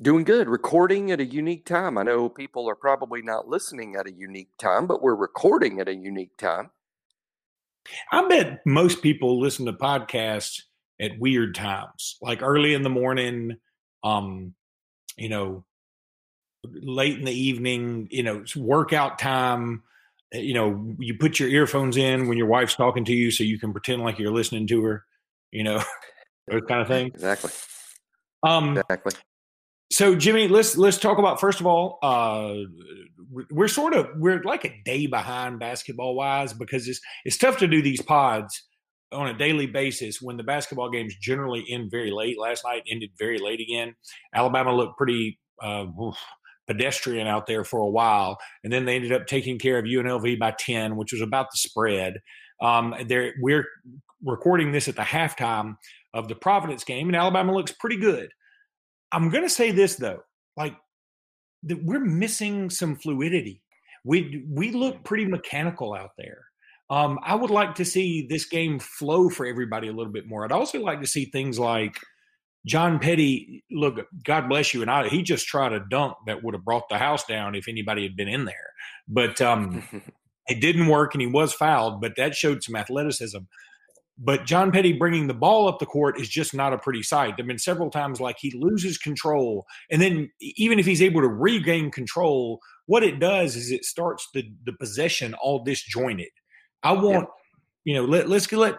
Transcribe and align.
Doing 0.00 0.24
good. 0.24 0.48
Recording 0.48 1.10
at 1.10 1.20
a 1.20 1.24
unique 1.24 1.66
time. 1.66 1.98
I 1.98 2.02
know 2.02 2.28
people 2.28 2.68
are 2.68 2.74
probably 2.74 3.22
not 3.22 3.48
listening 3.48 3.94
at 3.96 4.06
a 4.06 4.12
unique 4.12 4.56
time, 4.58 4.86
but 4.86 5.02
we're 5.02 5.14
recording 5.14 5.80
at 5.80 5.88
a 5.88 5.94
unique 5.94 6.36
time. 6.36 6.70
I 8.10 8.26
bet 8.28 8.60
most 8.64 9.02
people 9.02 9.40
listen 9.40 9.66
to 9.66 9.72
podcasts 9.72 10.62
at 11.00 11.18
weird 11.18 11.54
times, 11.54 12.16
like 12.22 12.42
early 12.42 12.74
in 12.74 12.82
the 12.82 12.90
morning, 12.90 13.56
um, 14.04 14.54
you 15.16 15.28
know, 15.28 15.64
late 16.64 17.18
in 17.18 17.24
the 17.24 17.32
evening, 17.32 18.08
you 18.10 18.22
know, 18.22 18.38
it's 18.38 18.56
workout 18.56 19.18
time 19.18 19.82
Eh, 20.32 20.38
you 20.38 20.54
know, 20.54 20.94
you 20.98 21.14
put 21.14 21.38
your 21.38 21.48
earphones 21.48 21.96
in 21.96 22.28
when 22.28 22.38
your 22.38 22.46
wife's 22.46 22.74
talking 22.74 23.04
to 23.04 23.12
you 23.12 23.30
so 23.30 23.44
you 23.44 23.58
can 23.58 23.72
pretend 23.72 24.02
like 24.02 24.18
you're 24.18 24.32
listening 24.32 24.66
to 24.68 24.82
her, 24.82 25.04
you 25.50 25.64
know, 25.64 25.82
those 26.48 26.62
kind 26.68 26.80
of 26.80 26.88
things. 26.88 27.12
Exactly. 27.14 27.50
Um, 28.42 28.78
exactly. 28.78 29.12
So 29.92 30.14
Jimmy, 30.14 30.48
let's 30.48 30.78
let's 30.78 30.96
talk 30.96 31.18
about 31.18 31.38
first 31.38 31.60
of 31.60 31.66
all, 31.66 31.98
uh, 32.02 32.54
we're 33.50 33.68
sort 33.68 33.92
of 33.92 34.08
we're 34.16 34.42
like 34.42 34.64
a 34.64 34.74
day 34.86 35.06
behind 35.06 35.60
basketball 35.60 36.14
wise 36.14 36.54
because 36.54 36.88
it's 36.88 36.98
it's 37.26 37.36
tough 37.36 37.58
to 37.58 37.68
do 37.68 37.82
these 37.82 38.00
pods 38.00 38.62
on 39.12 39.28
a 39.28 39.36
daily 39.36 39.66
basis 39.66 40.22
when 40.22 40.38
the 40.38 40.42
basketball 40.42 40.90
games 40.90 41.14
generally 41.20 41.62
end 41.68 41.90
very 41.90 42.10
late. 42.10 42.40
Last 42.40 42.64
night 42.64 42.84
ended 42.90 43.10
very 43.18 43.38
late 43.38 43.60
again. 43.60 43.94
Alabama 44.34 44.74
looked 44.74 44.96
pretty 44.96 45.38
uh, 45.60 45.84
pedestrian 46.66 47.26
out 47.26 47.46
there 47.46 47.62
for 47.62 47.80
a 47.80 47.90
while, 47.90 48.38
and 48.64 48.72
then 48.72 48.86
they 48.86 48.96
ended 48.96 49.12
up 49.12 49.26
taking 49.26 49.58
care 49.58 49.78
of 49.78 49.84
UNLV 49.84 50.38
by 50.38 50.54
ten, 50.58 50.96
which 50.96 51.12
was 51.12 51.20
about 51.20 51.50
the 51.50 51.58
spread. 51.58 52.14
Um, 52.62 52.94
we're 53.42 53.66
recording 54.24 54.72
this 54.72 54.88
at 54.88 54.96
the 54.96 55.02
halftime 55.02 55.74
of 56.14 56.28
the 56.28 56.34
Providence 56.34 56.82
game, 56.82 57.08
and 57.08 57.16
Alabama 57.16 57.52
looks 57.52 57.72
pretty 57.72 57.98
good. 57.98 58.30
I'm 59.12 59.30
going 59.30 59.44
to 59.44 59.50
say 59.50 59.70
this 59.70 59.96
though, 59.96 60.20
like 60.56 60.76
that 61.64 61.84
we're 61.84 62.00
missing 62.00 62.70
some 62.70 62.96
fluidity. 62.96 63.62
We 64.04 64.44
we 64.48 64.72
look 64.72 65.04
pretty 65.04 65.26
mechanical 65.26 65.94
out 65.94 66.10
there. 66.18 66.46
Um, 66.90 67.18
I 67.22 67.34
would 67.34 67.50
like 67.50 67.74
to 67.76 67.84
see 67.84 68.26
this 68.26 68.44
game 68.44 68.78
flow 68.78 69.28
for 69.30 69.46
everybody 69.46 69.88
a 69.88 69.92
little 69.92 70.12
bit 70.12 70.26
more. 70.26 70.44
I'd 70.44 70.52
also 70.52 70.80
like 70.80 71.00
to 71.00 71.06
see 71.06 71.26
things 71.26 71.58
like 71.58 71.96
John 72.66 72.98
Petty, 72.98 73.64
look, 73.70 73.98
God 74.24 74.48
bless 74.48 74.72
you, 74.72 74.82
and 74.82 74.90
I, 74.90 75.08
he 75.08 75.22
just 75.22 75.46
tried 75.46 75.72
a 75.72 75.80
dunk 75.90 76.14
that 76.26 76.44
would 76.44 76.54
have 76.54 76.64
brought 76.64 76.88
the 76.88 76.98
house 76.98 77.24
down 77.24 77.54
if 77.54 77.66
anybody 77.66 78.02
had 78.02 78.16
been 78.16 78.28
in 78.28 78.44
there, 78.44 78.72
but 79.08 79.40
um, 79.40 79.82
it 80.48 80.60
didn't 80.60 80.86
work, 80.86 81.14
and 81.14 81.20
he 81.20 81.26
was 81.26 81.52
fouled. 81.52 82.00
But 82.00 82.16
that 82.16 82.34
showed 82.34 82.62
some 82.62 82.76
athleticism. 82.76 83.38
But 84.18 84.44
John 84.44 84.70
Petty 84.70 84.92
bringing 84.92 85.26
the 85.26 85.34
ball 85.34 85.68
up 85.68 85.78
the 85.78 85.86
court 85.86 86.20
is 86.20 86.28
just 86.28 86.54
not 86.54 86.72
a 86.72 86.78
pretty 86.78 87.02
sight. 87.02 87.34
There've 87.36 87.46
been 87.46 87.58
several 87.58 87.90
times 87.90 88.20
like 88.20 88.36
he 88.38 88.52
loses 88.54 88.98
control, 88.98 89.64
and 89.90 90.02
then 90.02 90.30
even 90.40 90.78
if 90.78 90.86
he's 90.86 91.02
able 91.02 91.22
to 91.22 91.28
regain 91.28 91.90
control, 91.90 92.60
what 92.86 93.02
it 93.02 93.18
does 93.18 93.56
is 93.56 93.70
it 93.70 93.84
starts 93.84 94.28
the 94.34 94.44
the 94.64 94.74
possession 94.74 95.34
all 95.34 95.64
disjointed. 95.64 96.28
I 96.82 96.92
want, 96.92 97.28
you 97.84 97.94
know, 97.94 98.04
let 98.04 98.28
let's 98.28 98.50
let 98.52 98.76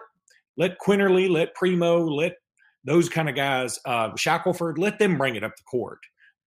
let 0.56 0.78
Quinerly, 0.78 1.28
let 1.28 1.54
Primo, 1.54 2.06
let 2.06 2.34
those 2.84 3.08
kind 3.08 3.28
of 3.28 3.34
guys, 3.34 3.78
uh, 3.86 4.14
Shackelford, 4.16 4.78
let 4.78 4.98
them 4.98 5.18
bring 5.18 5.36
it 5.36 5.44
up 5.44 5.56
the 5.56 5.62
court. 5.64 5.98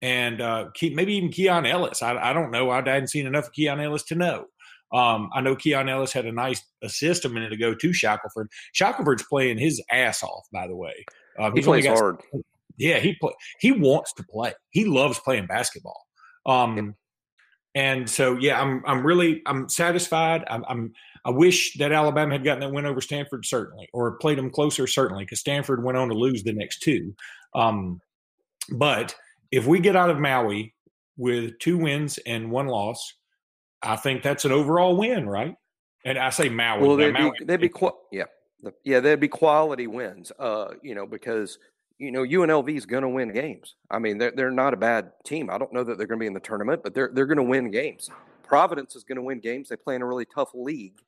And 0.01 0.41
uh, 0.41 0.65
keep, 0.75 0.95
maybe 0.95 1.15
even 1.15 1.31
Keon 1.31 1.65
Ellis. 1.65 2.03
I, 2.03 2.15
I 2.17 2.31
don't 2.31 2.51
know. 2.51 2.69
I 2.69 2.77
hadn't 2.77 3.07
seen 3.07 3.25
enough 3.25 3.47
of 3.47 3.53
Keon 3.53 3.79
Ellis 3.79 4.03
to 4.03 4.15
know. 4.15 4.45
Um, 4.93 5.29
I 5.33 5.41
know 5.41 5.55
Keon 5.55 5.89
Ellis 5.89 6.13
had 6.13 6.25
a 6.25 6.31
nice 6.31 6.63
assist 6.81 7.25
a 7.25 7.29
minute 7.29 7.51
ago 7.51 7.75
to 7.75 7.93
Shackelford. 7.93 8.49
Shackelford's 8.73 9.23
playing 9.23 9.57
his 9.57 9.81
ass 9.91 10.23
off, 10.23 10.45
by 10.51 10.67
the 10.67 10.75
way. 10.75 11.05
Um, 11.37 11.53
he 11.55 11.61
plays 11.61 11.83
got, 11.83 11.97
hard. 11.97 12.21
Yeah, 12.77 12.99
he 12.99 13.15
play, 13.15 13.33
he 13.59 13.71
wants 13.71 14.13
to 14.13 14.23
play. 14.23 14.53
He 14.69 14.85
loves 14.85 15.19
playing 15.19 15.47
basketball. 15.47 16.05
Um, 16.45 16.95
and 17.75 18.09
so, 18.09 18.37
yeah, 18.37 18.59
I'm 18.59 18.81
I'm 18.87 19.05
really 19.05 19.41
I'm 19.45 19.69
satisfied. 19.69 20.43
I'm, 20.49 20.63
I'm 20.67 20.93
I 21.25 21.29
wish 21.29 21.77
that 21.77 21.91
Alabama 21.91 22.33
had 22.33 22.43
gotten 22.43 22.61
that 22.61 22.71
win 22.71 22.85
over 22.85 23.01
Stanford, 23.01 23.45
certainly, 23.45 23.89
or 23.93 24.17
played 24.17 24.37
them 24.37 24.49
closer, 24.49 24.87
certainly, 24.87 25.25
because 25.25 25.41
Stanford 25.41 25.83
went 25.83 25.97
on 25.97 26.07
to 26.07 26.15
lose 26.15 26.43
the 26.43 26.53
next 26.53 26.79
two. 26.79 27.13
Um, 27.53 28.01
but 28.71 29.15
if 29.51 29.67
we 29.67 29.79
get 29.79 29.95
out 29.95 30.09
of 30.09 30.19
Maui 30.19 30.73
with 31.17 31.59
two 31.59 31.77
wins 31.77 32.17
and 32.25 32.49
one 32.49 32.67
loss, 32.67 33.13
I 33.81 33.95
think 33.95 34.23
that's 34.23 34.45
an 34.45 34.51
overall 34.51 34.95
win, 34.97 35.27
right? 35.27 35.55
And 36.05 36.17
I 36.17 36.29
say 36.29 36.49
Maui. 36.49 36.87
Well, 36.87 36.95
they'd 36.95 37.11
Maui, 37.11 37.31
be, 37.39 37.45
they'd 37.45 37.61
be 37.61 37.71
yeah, 38.11 38.23
yeah, 38.83 38.99
they'd 38.99 39.19
be 39.19 39.27
quality 39.27 39.87
wins. 39.87 40.31
Uh, 40.39 40.73
you 40.81 40.95
know, 40.95 41.05
because 41.05 41.59
you 41.97 42.11
know 42.11 42.23
UNLV 42.23 42.75
is 42.75 42.85
going 42.85 43.03
to 43.03 43.09
win 43.09 43.31
games. 43.31 43.75
I 43.91 43.99
mean, 43.99 44.17
they're 44.17 44.31
they're 44.31 44.51
not 44.51 44.73
a 44.73 44.77
bad 44.77 45.11
team. 45.25 45.49
I 45.49 45.57
don't 45.57 45.73
know 45.73 45.83
that 45.83 45.97
they're 45.97 46.07
going 46.07 46.19
to 46.19 46.23
be 46.23 46.27
in 46.27 46.33
the 46.33 46.39
tournament, 46.39 46.81
but 46.83 46.93
they're 46.93 47.11
they're 47.13 47.25
going 47.25 47.37
to 47.37 47.43
win 47.43 47.71
games. 47.71 48.09
Providence 48.43 48.95
is 48.95 49.03
going 49.03 49.17
to 49.17 49.21
win 49.21 49.39
games. 49.39 49.69
They 49.69 49.75
play 49.75 49.95
in 49.95 50.01
a 50.01 50.05
really 50.05 50.25
tough 50.25 50.51
league 50.53 51.01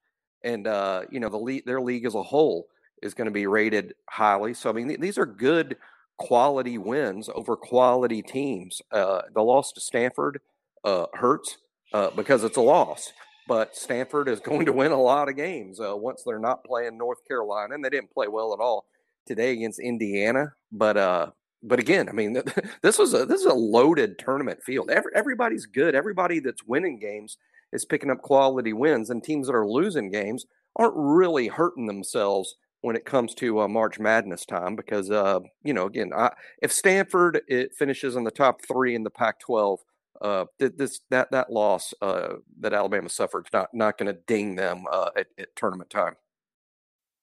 and 0.43 0.67
uh, 0.67 1.03
you 1.09 1.19
know 1.19 1.29
the 1.29 1.37
league, 1.37 1.65
their 1.65 1.81
league 1.81 2.05
as 2.05 2.15
a 2.15 2.23
whole 2.23 2.67
is 3.01 3.13
going 3.13 3.25
to 3.25 3.31
be 3.31 3.47
rated 3.47 3.93
highly. 4.09 4.53
So 4.53 4.69
I 4.69 4.73
mean, 4.73 4.87
th- 4.87 4.99
these 4.99 5.17
are 5.17 5.25
good 5.25 5.77
quality 6.17 6.77
wins 6.77 7.29
over 7.33 7.55
quality 7.55 8.21
teams. 8.21 8.81
Uh, 8.91 9.21
the 9.33 9.41
loss 9.41 9.71
to 9.73 9.81
Stanford 9.81 10.41
uh, 10.83 11.05
hurts 11.13 11.57
uh, 11.93 12.11
because 12.11 12.43
it's 12.43 12.57
a 12.57 12.61
loss, 12.61 13.11
but 13.47 13.75
Stanford 13.75 14.27
is 14.27 14.39
going 14.49 14.65
to 14.65 14.73
win 14.73 14.91
a 14.91 15.01
lot 15.01 15.29
of 15.29 15.35
games 15.35 15.79
uh, 15.79 15.95
once 15.95 16.23
they're 16.25 16.39
not 16.39 16.63
playing 16.63 16.97
North 16.97 17.19
Carolina, 17.27 17.75
and 17.75 17.83
they 17.83 17.89
didn't 17.89 18.11
play 18.11 18.27
well 18.27 18.53
at 18.53 18.59
all 18.59 18.85
today 19.25 19.51
against 19.53 19.79
Indiana. 19.79 20.53
But 20.71 20.97
uh, 20.97 21.27
but 21.63 21.79
again, 21.79 22.09
I 22.09 22.11
mean, 22.11 22.41
this 22.81 22.97
was 22.97 23.13
a 23.13 23.25
this 23.25 23.41
is 23.41 23.47
a 23.47 23.53
loaded 23.53 24.19
tournament 24.19 24.61
field. 24.63 24.89
Every, 24.89 25.11
everybody's 25.15 25.65
good. 25.65 25.95
Everybody 25.95 26.39
that's 26.39 26.63
winning 26.63 26.99
games 26.99 27.37
is 27.71 27.85
picking 27.85 28.09
up 28.09 28.21
quality 28.21 28.73
wins, 28.73 29.09
and 29.09 29.23
teams 29.23 29.47
that 29.47 29.55
are 29.55 29.67
losing 29.67 30.11
games 30.11 30.45
aren't 30.75 30.95
really 30.95 31.47
hurting 31.47 31.87
themselves 31.87 32.55
when 32.81 32.95
it 32.95 33.05
comes 33.05 33.33
to 33.35 33.61
uh, 33.61 33.67
March 33.67 33.99
Madness 33.99 34.45
time 34.45 34.75
because, 34.75 35.11
uh, 35.11 35.39
you 35.63 35.73
know, 35.73 35.85
again, 35.85 36.11
I, 36.15 36.31
if 36.61 36.71
Stanford 36.71 37.41
it 37.47 37.75
finishes 37.75 38.15
in 38.15 38.23
the 38.23 38.31
top 38.31 38.61
three 38.65 38.95
in 38.95 39.03
the 39.03 39.09
Pac-12, 39.09 39.79
uh, 40.21 40.45
this 40.59 41.01
that 41.09 41.31
that 41.31 41.51
loss 41.51 41.93
uh, 42.01 42.35
that 42.59 42.73
Alabama 42.73 43.09
suffered 43.09 43.45
is 43.47 43.53
not 43.53 43.69
not 43.73 43.97
going 43.97 44.13
to 44.13 44.19
ding 44.27 44.55
them 44.55 44.85
uh, 44.91 45.09
at, 45.17 45.27
at 45.37 45.55
tournament 45.55 45.89
time. 45.89 46.15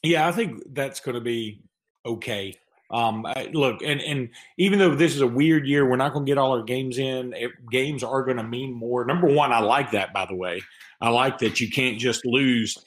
Yeah, 0.03 0.29
I 0.29 0.33
think 0.33 0.63
that's 0.73 1.01
going 1.01 1.17
to 1.17 1.21
be 1.21 1.63
okay. 2.05 2.57
Um, 2.91 3.27
look, 3.53 3.83
and 3.83 4.01
and 4.01 4.29
even 4.59 4.79
though 4.79 4.95
this 4.95 5.15
is 5.15 5.21
a 5.21 5.27
weird 5.27 5.67
year, 5.67 5.89
we're 5.89 5.97
not 5.97 6.13
going 6.13 6.25
to 6.25 6.31
get 6.31 6.39
all 6.39 6.53
our 6.53 6.63
games 6.63 6.99
in. 6.99 7.33
It, 7.35 7.51
games 7.71 8.05
are 8.05 8.25
going 8.25 8.37
to 8.37 8.45
mean 8.45 8.73
more. 8.73 9.05
Number 9.05 9.27
one, 9.27 9.53
I 9.53 9.59
like 9.59 9.91
that. 9.91 10.13
By 10.13 10.27
the 10.27 10.37
way, 10.37 10.63
I 11.01 11.09
like 11.09 11.39
that 11.39 11.61
you 11.61 11.71
can't 11.71 11.99
just 11.99 12.25
lose 12.25 12.79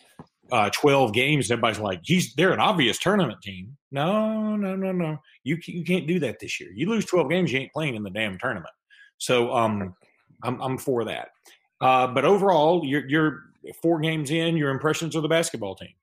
uh, 0.52 0.70
twelve 0.74 1.14
games. 1.14 1.52
Everybody's 1.52 1.80
like, 1.80 2.00
"He's 2.04 2.34
they're 2.36 2.54
an 2.54 2.62
obvious 2.62 2.98
tournament 2.98 3.42
team." 3.42 3.76
No, 3.92 4.56
no, 4.56 4.76
no, 4.76 4.92
no. 4.92 5.18
You 5.44 5.58
you 5.66 5.84
can't 5.84 6.08
do 6.08 6.20
that 6.20 6.40
this 6.40 6.60
year. 6.60 6.72
You 6.74 6.90
lose 6.90 7.06
twelve 7.06 7.30
games, 7.30 7.52
you 7.52 7.60
ain't 7.60 7.74
playing 7.74 7.96
in 7.96 8.04
the 8.04 8.10
damn 8.10 8.38
tournament. 8.40 8.74
So, 9.20 9.54
um, 9.54 9.96
I'm 10.44 10.60
I'm 10.62 10.78
for 10.78 11.06
that. 11.06 11.30
Uh, 11.80 12.08
but 12.08 12.26
overall, 12.26 12.84
you're 12.84 13.08
you're 13.08 13.40
four 13.82 14.00
games 14.00 14.32
in. 14.32 14.58
Your 14.58 14.72
impressions 14.72 15.16
of 15.16 15.22
the 15.22 15.30
basketball 15.30 15.76
team? 15.76 15.94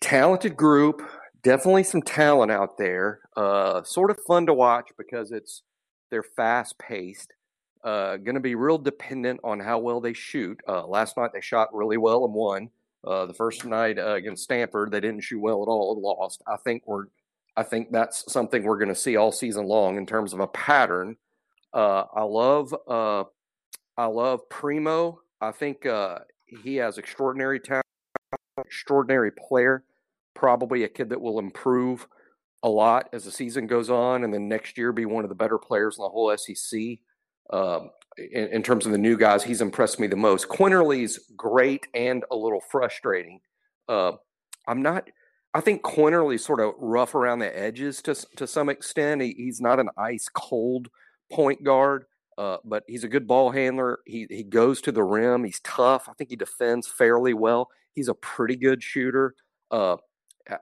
Talented 0.00 0.56
group 0.56 1.02
definitely 1.42 1.84
some 1.84 2.02
talent 2.02 2.50
out 2.50 2.78
there. 2.78 3.20
Uh, 3.36 3.82
sort 3.82 4.10
of 4.10 4.18
fun 4.26 4.46
to 4.46 4.54
watch 4.54 4.90
because 4.96 5.32
it's 5.32 5.62
they're 6.10 6.22
fast 6.22 6.78
paced. 6.78 7.32
Uh, 7.84 8.16
going 8.16 8.34
to 8.34 8.40
be 8.40 8.54
real 8.54 8.78
dependent 8.78 9.40
on 9.44 9.60
how 9.60 9.78
well 9.78 10.00
they 10.00 10.12
shoot. 10.12 10.60
Uh, 10.68 10.86
last 10.86 11.16
night 11.16 11.30
they 11.32 11.40
shot 11.40 11.74
really 11.74 11.96
well 11.96 12.24
and 12.24 12.34
won. 12.34 12.70
Uh, 13.06 13.26
the 13.26 13.34
first 13.34 13.64
night 13.64 13.98
uh, 13.98 14.14
against 14.14 14.42
Stanford 14.42 14.90
they 14.90 15.00
didn't 15.00 15.22
shoot 15.22 15.40
well 15.40 15.62
at 15.62 15.68
all 15.68 15.94
and 15.94 16.02
lost. 16.02 16.42
I 16.46 16.56
think 16.56 16.82
we're 16.86 17.06
I 17.56 17.62
think 17.62 17.90
that's 17.90 18.30
something 18.30 18.62
we're 18.62 18.78
going 18.78 18.88
to 18.88 18.94
see 18.94 19.16
all 19.16 19.32
season 19.32 19.66
long 19.66 19.96
in 19.96 20.06
terms 20.06 20.32
of 20.32 20.40
a 20.40 20.46
pattern. 20.48 21.16
Uh, 21.72 22.04
I 22.14 22.22
love 22.22 22.74
I 22.88 24.06
love 24.06 24.48
Primo. 24.48 25.20
I 25.40 25.52
think 25.52 25.86
he 26.46 26.76
has 26.76 26.98
extraordinary 26.98 27.60
talent, 27.60 27.84
extraordinary 28.58 29.32
player 29.32 29.84
probably 30.38 30.84
a 30.84 30.88
kid 30.88 31.08
that 31.08 31.20
will 31.20 31.40
improve 31.40 32.06
a 32.62 32.68
lot 32.68 33.08
as 33.12 33.24
the 33.24 33.30
season 33.30 33.66
goes 33.66 33.90
on, 33.90 34.22
and 34.22 34.32
then 34.32 34.48
next 34.48 34.78
year 34.78 34.92
be 34.92 35.04
one 35.04 35.24
of 35.24 35.28
the 35.28 35.34
better 35.34 35.58
players 35.58 35.98
in 35.98 36.02
the 36.02 36.08
whole 36.08 36.34
SEC. 36.36 36.80
Um, 37.50 37.90
in, 38.16 38.48
in, 38.48 38.62
terms 38.62 38.86
of 38.86 38.92
the 38.92 38.98
new 38.98 39.16
guys, 39.16 39.42
he's 39.42 39.60
impressed 39.60 39.98
me 39.98 40.06
the 40.06 40.16
most. 40.16 40.48
Quinerly's 40.48 41.18
great 41.36 41.88
and 41.94 42.24
a 42.30 42.36
little 42.36 42.60
frustrating. 42.60 43.40
Uh, 43.88 44.12
I'm 44.66 44.82
not. 44.82 45.08
I 45.54 45.60
think 45.60 45.82
Quinerly's 45.82 46.44
sort 46.44 46.60
of 46.60 46.74
rough 46.78 47.14
around 47.14 47.40
the 47.40 47.58
edges 47.58 48.02
to 48.02 48.14
to 48.36 48.46
some 48.46 48.68
extent. 48.68 49.22
He, 49.22 49.34
he's 49.36 49.60
not 49.60 49.80
an 49.80 49.88
ice 49.96 50.28
cold 50.32 50.88
point 51.30 51.62
guard, 51.64 52.04
uh, 52.36 52.58
but 52.64 52.84
he's 52.86 53.04
a 53.04 53.08
good 53.08 53.26
ball 53.26 53.50
handler. 53.50 54.00
He 54.06 54.26
he 54.30 54.44
goes 54.44 54.80
to 54.82 54.92
the 54.92 55.02
rim. 55.02 55.44
He's 55.44 55.60
tough. 55.60 56.08
I 56.08 56.12
think 56.14 56.30
he 56.30 56.36
defends 56.36 56.86
fairly 56.86 57.34
well. 57.34 57.68
He's 57.94 58.08
a 58.08 58.14
pretty 58.14 58.56
good 58.56 58.82
shooter. 58.82 59.34
Uh, 59.70 59.96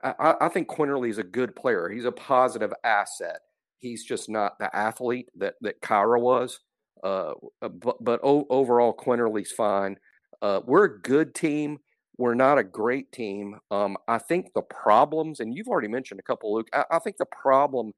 I, 0.03 0.35
I 0.41 0.49
think 0.49 0.67
Quinerly 0.67 1.09
is 1.09 1.17
a 1.17 1.23
good 1.23 1.55
player. 1.55 1.89
He's 1.89 2.05
a 2.05 2.11
positive 2.11 2.73
asset. 2.83 3.39
He's 3.79 4.03
just 4.03 4.29
not 4.29 4.57
the 4.59 4.75
athlete 4.75 5.29
that 5.37 5.55
that 5.61 5.81
Kira 5.81 6.19
was. 6.19 6.59
Uh, 7.03 7.33
uh 7.61 7.69
but 7.69 8.03
but 8.03 8.19
overall, 8.23 8.93
Quinerly's 8.93 9.51
fine. 9.51 9.97
Uh, 10.41 10.61
we're 10.65 10.85
a 10.85 11.01
good 11.01 11.33
team. 11.35 11.79
We're 12.17 12.33
not 12.33 12.57
a 12.57 12.63
great 12.63 13.11
team. 13.11 13.59
Um, 13.69 13.95
I 14.07 14.17
think 14.17 14.53
the 14.53 14.63
problems, 14.63 15.39
and 15.39 15.53
you've 15.53 15.67
already 15.67 15.87
mentioned 15.87 16.19
a 16.19 16.23
couple, 16.23 16.53
Luke. 16.55 16.67
I, 16.73 16.83
I 16.91 16.99
think 16.99 17.17
the 17.17 17.25
problem 17.25 17.93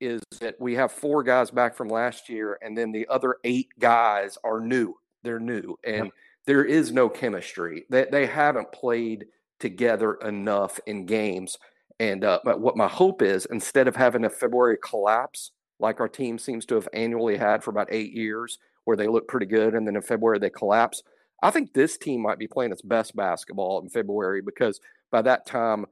is 0.00 0.20
that 0.40 0.56
we 0.60 0.74
have 0.74 0.92
four 0.92 1.22
guys 1.22 1.50
back 1.50 1.76
from 1.76 1.88
last 1.88 2.28
year, 2.28 2.58
and 2.62 2.76
then 2.76 2.92
the 2.92 3.06
other 3.08 3.36
eight 3.44 3.68
guys 3.78 4.38
are 4.44 4.60
new. 4.60 4.94
They're 5.22 5.40
new, 5.40 5.76
and 5.84 6.06
yep. 6.06 6.14
there 6.46 6.64
is 6.64 6.92
no 6.92 7.08
chemistry. 7.08 7.84
They 7.90 8.06
they 8.10 8.26
haven't 8.26 8.72
played 8.72 9.26
together 9.58 10.14
enough 10.14 10.80
in 10.86 11.06
games. 11.06 11.58
And 11.98 12.24
uh, 12.24 12.40
what 12.44 12.78
my 12.78 12.88
hope 12.88 13.20
is, 13.20 13.46
instead 13.46 13.86
of 13.86 13.94
having 13.94 14.24
a 14.24 14.30
February 14.30 14.78
collapse 14.82 15.50
like 15.78 16.00
our 16.00 16.08
team 16.08 16.38
seems 16.38 16.64
to 16.66 16.74
have 16.74 16.88
annually 16.92 17.36
had 17.36 17.62
for 17.62 17.70
about 17.70 17.88
eight 17.90 18.12
years, 18.12 18.58
where 18.84 18.96
they 18.96 19.06
look 19.06 19.28
pretty 19.28 19.46
good, 19.46 19.74
and 19.74 19.86
then 19.86 19.96
in 19.96 20.02
February 20.02 20.38
they 20.38 20.50
collapse. 20.50 21.02
I 21.42 21.50
think 21.50 21.72
this 21.72 21.96
team 21.96 22.22
might 22.22 22.38
be 22.38 22.46
playing 22.46 22.72
its 22.72 22.82
best 22.82 23.16
basketball 23.16 23.80
in 23.80 23.88
February 23.88 24.42
because 24.42 24.80
by 25.10 25.22
that 25.22 25.46
time 25.46 25.86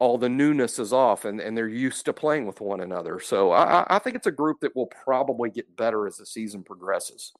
all 0.00 0.16
the 0.16 0.28
newness 0.28 0.78
is 0.78 0.92
off 0.92 1.26
and, 1.26 1.40
and 1.40 1.56
they're 1.56 1.68
used 1.68 2.06
to 2.06 2.12
playing 2.12 2.46
with 2.46 2.60
one 2.60 2.80
another. 2.80 3.20
So 3.20 3.52
I, 3.52 3.86
I 3.88 3.98
think 3.98 4.16
it's 4.16 4.26
a 4.26 4.32
group 4.32 4.60
that 4.60 4.74
will 4.74 4.86
probably 4.86 5.50
get 5.50 5.76
better 5.76 6.06
as 6.06 6.16
the 6.16 6.26
season 6.26 6.64
progresses. 6.64 7.32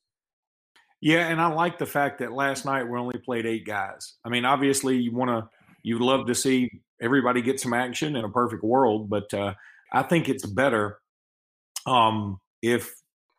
Yeah, 1.01 1.29
and 1.29 1.41
I 1.41 1.47
like 1.47 1.79
the 1.79 1.87
fact 1.87 2.19
that 2.19 2.33
last 2.33 2.67
night 2.67 2.87
we 2.87 2.99
only 2.99 3.19
played 3.19 3.47
eight 3.47 3.65
guys. 3.65 4.17
I 4.25 4.29
mean, 4.29 4.45
obviously 4.45 4.99
you 4.99 5.13
want 5.13 5.31
to 5.31 5.49
you'd 5.83 6.03
love 6.03 6.27
to 6.27 6.35
see 6.35 6.71
everybody 7.01 7.41
get 7.41 7.59
some 7.59 7.73
action 7.73 8.15
in 8.15 8.25
a 8.25 8.29
perfect 8.29 8.63
world, 8.63 9.09
but 9.09 9.33
uh, 9.33 9.55
I 9.91 10.03
think 10.03 10.29
it's 10.29 10.45
better 10.45 10.99
um, 11.87 12.39
if 12.61 12.95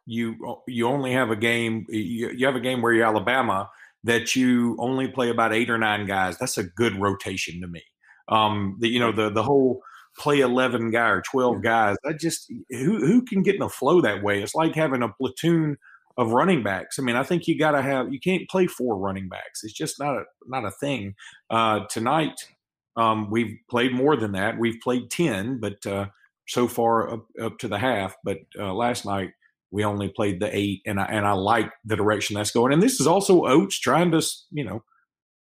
you 0.07 0.57
you 0.67 0.87
only 0.87 1.13
have 1.13 1.29
a 1.29 1.35
game 1.35 1.85
you, 1.89 2.31
you 2.31 2.47
have 2.47 2.55
a 2.55 2.59
game 2.59 2.81
where 2.81 2.91
you're 2.91 3.05
Alabama 3.05 3.69
that 4.03 4.35
you 4.35 4.75
only 4.79 5.07
play 5.07 5.29
about 5.29 5.53
eight 5.53 5.69
or 5.69 5.77
nine 5.77 6.07
guys. 6.07 6.39
That's 6.39 6.57
a 6.57 6.63
good 6.63 6.99
rotation 6.99 7.61
to 7.61 7.67
me. 7.67 7.83
Um, 8.31 8.77
the, 8.79 8.87
you 8.87 8.99
know 8.99 9.11
the 9.11 9.29
the 9.29 9.43
whole 9.43 9.81
play 10.17 10.39
11 10.41 10.91
guy 10.91 11.07
or 11.07 11.21
12 11.21 11.61
guys 11.63 11.95
I 12.05 12.11
just 12.11 12.51
who 12.69 13.05
who 13.05 13.23
can 13.23 13.43
get 13.43 13.55
in 13.55 13.61
a 13.61 13.69
flow 13.69 14.01
that 14.01 14.21
way 14.21 14.41
it's 14.41 14.53
like 14.53 14.75
having 14.75 15.03
a 15.03 15.07
platoon 15.07 15.77
of 16.17 16.31
running 16.31 16.63
backs. 16.63 16.99
I 16.99 17.01
mean, 17.01 17.15
I 17.15 17.23
think 17.23 17.47
you 17.47 17.57
got 17.57 17.71
to 17.71 17.81
have 17.81 18.11
you 18.11 18.19
can't 18.19 18.49
play 18.49 18.67
four 18.67 18.97
running 18.97 19.29
backs. 19.29 19.63
It's 19.63 19.73
just 19.73 19.99
not 19.99 20.15
a 20.15 20.23
not 20.45 20.65
a 20.65 20.71
thing. 20.71 21.15
Uh, 21.49 21.81
tonight, 21.89 22.47
um, 22.95 23.29
we've 23.29 23.57
played 23.69 23.93
more 23.93 24.15
than 24.15 24.33
that. 24.33 24.57
We've 24.57 24.79
played 24.81 25.09
ten, 25.09 25.59
but 25.59 25.85
uh, 25.85 26.07
so 26.47 26.67
far 26.67 27.13
up, 27.13 27.25
up 27.41 27.57
to 27.59 27.67
the 27.67 27.77
half. 27.79 28.15
But 28.23 28.39
uh, 28.57 28.73
last 28.73 29.05
night 29.05 29.31
we 29.71 29.85
only 29.85 30.09
played 30.09 30.39
the 30.39 30.55
eight, 30.55 30.81
and 30.85 30.99
I 30.99 31.05
and 31.05 31.25
I 31.25 31.33
like 31.33 31.71
the 31.85 31.95
direction 31.95 32.35
that's 32.35 32.51
going. 32.51 32.73
And 32.73 32.83
this 32.83 32.99
is 32.99 33.07
also 33.07 33.45
Oats 33.45 33.79
trying 33.79 34.11
to 34.11 34.21
you 34.51 34.63
know 34.63 34.83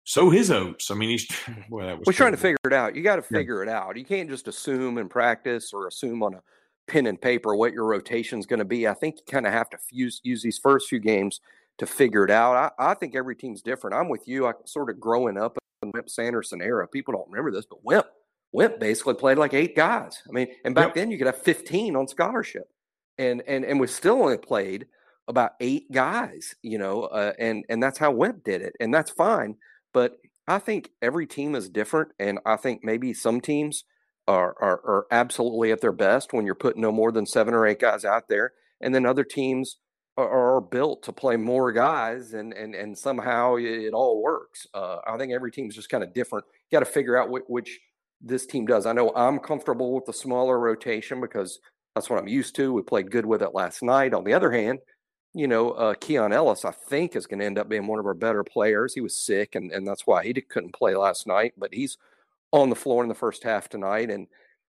sow 0.07 0.30
his 0.30 0.50
oats. 0.50 0.89
I 0.89 0.95
mean, 0.95 1.09
he's 1.09 1.27
well, 1.69 1.86
that 1.86 2.00
was 2.00 2.07
we're 2.07 2.13
trying 2.13 2.31
to 2.31 2.38
figure 2.38 2.57
it 2.65 2.74
out. 2.74 2.95
You 2.95 3.04
got 3.04 3.18
to 3.18 3.21
figure 3.21 3.63
yeah. 3.63 3.71
it 3.71 3.74
out. 3.74 3.98
You 3.98 4.06
can't 4.06 4.30
just 4.30 4.48
assume 4.48 4.98
in 4.98 5.07
practice 5.09 5.71
or 5.74 5.88
assume 5.88 6.24
on 6.24 6.33
a 6.33 6.42
pen 6.88 7.06
and 7.06 7.21
paper 7.21 7.56
what 7.56 7.74
your 7.74 7.86
rotation 7.86 8.39
is 8.39 8.45
going 8.45 8.59
to 8.59 8.65
be. 8.65 8.88
I 8.88 8.94
think 8.94 9.18
you 9.18 9.24
kind 9.30 9.45
of 9.45 9.54
have 9.54 9.69
to 9.71 9.77
use 9.92 10.21
use 10.24 10.42
these 10.42 10.57
first 10.57 10.88
few 10.88 11.00
games 11.00 11.42
to 11.77 11.86
figure 11.86 12.24
it 12.24 12.31
out. 12.31 12.74
I, 12.80 12.92
I 12.92 12.94
think 12.95 13.15
every 13.15 13.36
team's 13.36 13.62
different. 13.62 13.95
I'm 13.95 14.09
with 14.09 14.27
you. 14.27 14.48
I 14.48 14.54
sort 14.65 14.89
of 14.89 15.00
growing 15.00 15.38
up 15.38 15.57
in 15.83 15.89
the 15.89 15.92
Wimp 15.94 16.10
Sanderson 16.10 16.62
era. 16.62 16.88
People 16.88 17.13
don't 17.13 17.30
remember 17.30 17.51
this, 17.51 17.65
but 17.65 17.83
Wimp 17.83 18.07
Wimp 18.53 18.80
basically 18.80 19.13
played 19.13 19.38
like 19.38 19.53
eight 19.53 19.75
guys. 19.75 20.24
I 20.27 20.31
mean, 20.31 20.48
and 20.63 20.74
back 20.74 20.88
yep. 20.88 20.95
then 20.95 21.12
you 21.12 21.18
could 21.18 21.27
have 21.27 21.42
15 21.42 21.95
on 21.95 22.07
scholarship, 22.07 22.69
and 23.18 23.44
and 23.45 23.65
and 23.65 23.80
we 23.80 23.88
still 23.88 24.21
only 24.21 24.38
played 24.38 24.88
about 25.27 25.51
eight 25.60 25.92
guys. 25.92 26.56
You 26.62 26.77
know, 26.77 27.03
uh, 27.03 27.33
and 27.38 27.65
and 27.68 27.83
that's 27.83 27.98
how 27.98 28.12
Wimp 28.12 28.45
did 28.45 28.62
it, 28.62 28.74
and 28.80 28.94
that's 28.94 29.12
fine. 29.12 29.57
But 29.98 30.20
I 30.48 30.60
think 30.60 30.92
every 31.02 31.26
team 31.26 31.56
is 31.56 31.70
different, 31.70 32.10
and 32.20 32.38
I 32.46 32.56
think 32.56 32.84
maybe 32.84 33.16
some 33.16 33.42
teams 33.42 33.84
are, 34.28 34.56
are, 34.62 34.80
are 34.86 35.08
absolutely 35.10 35.72
at 35.72 35.82
their 35.82 35.92
best 35.92 36.34
when 36.34 36.46
you're 36.46 36.54
putting 36.54 36.84
no 36.84 36.92
more 36.92 37.12
than 37.12 37.26
seven 37.26 37.56
or 37.56 37.66
eight 37.66 37.80
guys 37.80 38.06
out 38.06 38.30
there, 38.30 38.52
and 38.80 38.94
then 38.94 39.08
other 39.08 39.24
teams 39.24 39.78
are, 40.16 40.58
are 40.58 40.62
built 40.62 41.02
to 41.02 41.12
play 41.12 41.36
more 41.36 41.72
guys, 41.72 42.34
and 42.34 42.54
and 42.54 42.76
and 42.76 42.96
somehow 42.96 43.56
it, 43.56 43.92
all 43.92 44.22
works. 44.22 44.68
Uh, 44.72 44.98
I 45.08 45.18
think 45.18 45.34
every 45.34 45.50
team's 45.50 45.74
just 45.74 45.90
kind 45.90 46.04
of 46.04 46.14
different. 46.14 46.46
You 46.70 46.76
got 46.76 46.86
to 46.86 46.94
figure 46.94 47.18
out 47.18 47.32
which, 47.32 47.46
which 47.48 47.80
this 48.22 48.46
team 48.46 48.68
does. 48.68 48.86
I 48.86 48.94
know 48.94 49.12
I'm 49.16 49.40
comfortable 49.40 49.96
with 49.96 50.06
the 50.06 50.14
smaller 50.14 50.60
rotation 50.60 51.20
because 51.20 51.60
that's 51.96 52.08
what 52.08 52.20
I'm 52.20 52.28
used 52.28 52.56
to. 52.58 52.72
We 52.72 52.84
played 52.84 53.10
good 53.10 53.26
with 53.26 53.42
it 53.42 53.56
last 53.56 53.82
night. 53.82 54.14
On 54.14 54.24
the 54.24 54.36
other 54.36 54.52
hand, 54.52 54.78
you 55.38 55.48
know, 55.48 55.72
uh, 55.72 55.94
Keon 55.94 56.34
Ellis, 56.34 56.66
I 56.66 56.72
think, 56.72 57.16
is 57.16 57.28
going 57.28 57.39
to 57.39 57.45
end 57.45 57.60
up 57.60 57.69
being 57.69 57.86
one 57.86 58.00
of 58.00 58.07
our 58.07 58.16
better 58.16 58.44
players. 58.44 58.95
He 58.95 59.01
was 59.01 59.16
sick, 59.16 59.54
and, 59.54 59.72
and 59.72 59.88
that's 59.88 60.07
why 60.07 60.24
he 60.24 60.34
couldn't 60.34 60.74
play 60.74 60.95
last 60.95 61.28
night. 61.28 61.54
But 61.56 61.74
he's 61.74 61.98
on 62.51 62.69
the 62.69 62.75
floor 62.75 63.04
in 63.04 63.10
the 63.10 63.16
first 63.16 63.44
half 63.44 63.69
tonight. 63.69 64.10
And, 64.10 64.28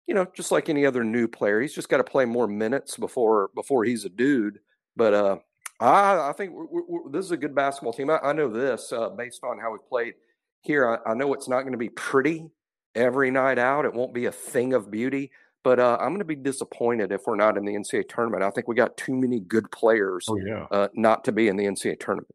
you 0.07 0.15
know, 0.15 0.27
just 0.35 0.53
like 0.53 0.69
any 0.69 0.85
other 0.85 1.03
new 1.03 1.27
player, 1.27 1.63
he's 1.63 1.75
just 1.75 1.89
got 1.89 1.97
to 1.97 2.05
play 2.05 2.27
more 2.27 2.47
minutes 2.47 2.99
before 2.99 3.51
before 3.55 3.85
he's 3.85 4.05
a 4.05 4.11
dude. 4.11 4.59
But 4.97 5.15
uh, 5.15 5.39
I, 5.81 6.29
I 6.29 6.33
think 6.37 6.53
we're, 6.53 6.85
we're, 6.87 7.11
this 7.11 7.25
is 7.25 7.31
a 7.31 7.39
good 7.39 7.55
basketball 7.55 7.95
team. 7.95 8.11
I, 8.11 8.19
I 8.19 8.33
know 8.35 8.49
this 8.49 8.93
uh, 8.93 9.09
based 9.09 9.43
on 9.45 9.59
how 9.59 9.73
we 9.73 9.79
played 9.89 10.15
here. 10.61 11.01
I, 11.07 11.13
I 11.13 11.15
know 11.15 11.33
it's 11.33 11.49
not 11.49 11.63
going 11.63 11.73
to 11.73 11.79
be 11.79 11.89
pretty 11.89 12.51
every 12.95 13.31
night 13.31 13.59
out. 13.59 13.87
It 13.87 13.95
won't 13.95 14.13
be 14.13 14.27
a 14.27 14.33
thing 14.33 14.75
of 14.75 14.91
beauty. 14.91 15.31
But 15.63 15.79
uh, 15.79 15.99
I'm 16.01 16.09
going 16.09 16.21
to 16.21 16.25
be 16.25 16.37
disappointed 16.37 17.13
if 17.13 17.23
we're 17.27 17.37
not 17.37 17.59
in 17.59 17.65
the 17.65 17.75
NCAA 17.75 18.09
tournament. 18.09 18.43
I 18.43 18.51
think 18.51 18.67
we 18.67 18.75
got 18.75 18.97
too 18.97 19.15
many 19.15 19.41
good 19.41 19.71
players 19.71 20.27
oh, 20.29 20.39
yeah. 20.39 20.67
uh, 20.71 20.89
not 20.95 21.25
to 21.25 21.33
be 21.33 21.49
in 21.49 21.57
the 21.57 21.65
NCAA 21.65 22.01
tournament. 22.01 22.35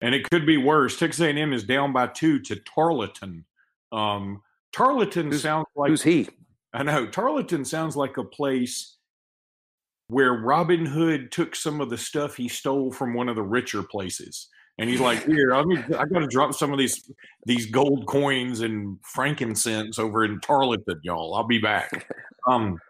And 0.00 0.14
it 0.14 0.28
could 0.28 0.46
be 0.46 0.56
worse. 0.56 0.98
Texas 0.98 1.20
A&M 1.20 1.52
is 1.52 1.64
down 1.64 1.92
by 1.92 2.08
two 2.08 2.40
to 2.40 2.56
Tarleton. 2.56 3.44
Um, 3.92 4.42
Tarleton 4.72 5.30
who's, 5.30 5.42
sounds 5.42 5.66
like 5.76 5.90
who's 5.90 6.02
he? 6.02 6.28
I 6.72 6.82
know 6.82 7.06
Tarleton 7.06 7.64
sounds 7.64 7.96
like 7.96 8.16
a 8.16 8.24
place 8.24 8.96
where 10.08 10.32
Robin 10.32 10.84
Hood 10.84 11.30
took 11.30 11.54
some 11.54 11.80
of 11.80 11.90
the 11.90 11.98
stuff 11.98 12.36
he 12.36 12.48
stole 12.48 12.90
from 12.90 13.14
one 13.14 13.28
of 13.28 13.36
the 13.36 13.42
richer 13.42 13.82
places, 13.82 14.48
and 14.78 14.88
he's 14.88 15.00
like, 15.00 15.24
"Here, 15.24 15.54
I 15.54 15.64
mean, 15.64 15.84
I 15.98 16.04
got 16.04 16.20
to 16.20 16.26
drop 16.26 16.54
some 16.54 16.72
of 16.72 16.78
these 16.78 17.10
these 17.46 17.66
gold 17.70 18.06
coins 18.06 18.60
and 18.60 18.98
frankincense 19.02 19.98
over 19.98 20.24
in 20.24 20.40
Tarleton, 20.40 21.00
y'all. 21.02 21.34
I'll 21.34 21.46
be 21.46 21.58
back." 21.58 22.06
Um, 22.48 22.80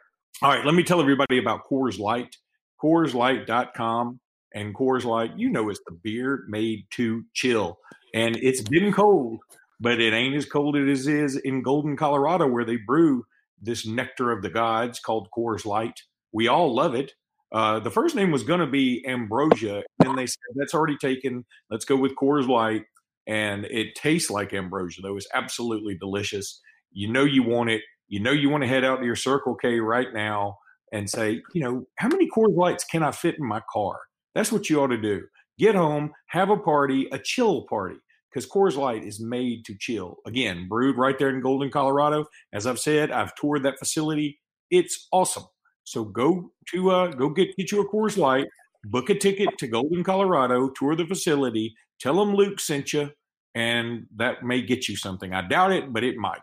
all 0.41 0.49
right, 0.49 0.65
let 0.65 0.75
me 0.75 0.83
tell 0.83 0.99
everybody 0.99 1.37
about 1.37 1.69
Coors 1.71 1.99
Light. 1.99 2.39
CoorsLight.com 2.83 4.19
and 4.55 4.75
Coors 4.75 5.05
Light, 5.05 5.33
you 5.37 5.51
know, 5.51 5.69
it's 5.69 5.83
the 5.87 5.93
beer 5.93 6.45
made 6.49 6.87
to 6.93 7.23
chill, 7.35 7.79
and 8.15 8.35
it's 8.37 8.63
been 8.63 8.95
cold 8.95 9.41
but 9.83 10.01
it 10.01 10.15
ain't 10.15 10.37
as 10.37 10.47
cold 10.47 10.77
as 10.77 11.09
it 11.09 11.15
is 11.15 11.37
in 11.37 11.61
Golden, 11.61 11.97
Colorado, 11.97 12.47
where 12.47 12.65
they 12.65 12.77
brew 12.77 13.27
this 13.61 13.85
nectar 13.85 14.31
of 14.31 14.41
the 14.41 14.49
gods 14.49 15.01
called 15.01 15.29
Coors 15.37 15.67
Light. 15.67 16.01
We 16.31 16.47
all 16.47 16.73
love 16.73 16.95
it. 16.95 17.15
Uh, 17.53 17.79
the 17.81 17.91
first 17.91 18.15
name 18.15 18.31
was 18.31 18.43
going 18.43 18.61
to 18.61 18.67
be 18.67 19.05
Ambrosia. 19.07 19.83
and 20.05 20.17
they 20.17 20.27
said, 20.27 20.39
that's 20.55 20.75
already 20.75 20.97
taken. 20.97 21.45
Let's 21.71 21.85
go 21.85 21.97
with 21.97 22.17
Coors 22.17 22.49
Light. 22.49 22.85
And 23.27 23.67
it 23.67 23.95
tastes 23.95 24.31
like 24.31 24.53
Ambrosia, 24.53 25.03
though. 25.03 25.17
It's 25.17 25.29
absolutely 25.35 25.97
delicious. 25.97 26.61
You 26.91 27.13
know 27.13 27.25
you 27.25 27.43
want 27.43 27.71
it. 27.71 27.83
You 28.09 28.21
know 28.21 28.33
you 28.33 28.51
want 28.51 28.63
to 28.63 28.69
head 28.69 28.85
out 28.85 28.99
to 28.99 29.05
your 29.05 29.17
Circle 29.17 29.55
K 29.57 29.81
right 29.81 30.09
now 30.13 30.57
and 30.93 31.09
say, 31.09 31.43
you 31.55 31.63
know, 31.63 31.85
how 31.97 32.09
many 32.09 32.29
Coors 32.29 32.57
Lights 32.57 32.85
can 32.85 33.03
I 33.03 33.13
fit 33.13 33.37
in 33.39 33.47
my 33.47 33.63
car? 33.73 33.99
That's 34.35 34.51
what 34.51 34.69
you 34.69 34.81
ought 34.83 34.89
to 34.89 35.01
do. 35.01 35.23
Get 35.59 35.75
home, 35.75 36.13
have 36.29 36.51
a 36.51 36.57
party, 36.57 37.09
a 37.13 37.19
chill 37.19 37.67
party 37.69 37.97
because 38.33 38.49
Coors 38.49 38.77
Light 38.77 39.05
is 39.05 39.21
made 39.21 39.65
to 39.67 39.77
chill. 39.79 40.17
Again, 40.27 40.67
brewed 40.69 40.97
right 40.97 41.19
there 41.19 41.31
in 41.31 41.41
Golden, 41.41 41.71
Colorado. 41.71 42.27
As 42.53 42.67
I've 42.67 42.79
said, 42.79 43.11
I've 43.11 43.35
toured 43.37 43.63
that 43.65 43.79
facility. 43.79 44.41
It's 44.71 45.07
awesome. 45.13 45.45
So 45.85 46.05
go 46.05 46.51
to 46.71 46.91
uh, 46.91 47.07
go 47.09 47.29
get 47.29 47.57
get 47.57 47.73
you 47.73 47.81
a 47.81 47.89
Coors 47.89 48.17
Light, 48.17 48.47
book 48.85 49.11
a 49.11 49.15
ticket 49.15 49.59
to 49.59 49.67
Golden, 49.67 50.05
Colorado, 50.05 50.69
tour 50.71 50.97
the 50.97 51.07
facility, 51.07 51.75
tell 52.01 52.17
them 52.17 52.35
Luke 52.35 52.61
sent 52.61 52.93
you, 52.93 53.11
and 53.55 54.07
that 54.17 54.43
may 54.43 54.63
get 54.63 54.89
you 54.89 54.97
something. 54.97 55.35
I 55.35 55.47
doubt 55.47 55.73
it, 55.73 55.93
but 55.93 56.05
it 56.05 56.17
might. 56.17 56.41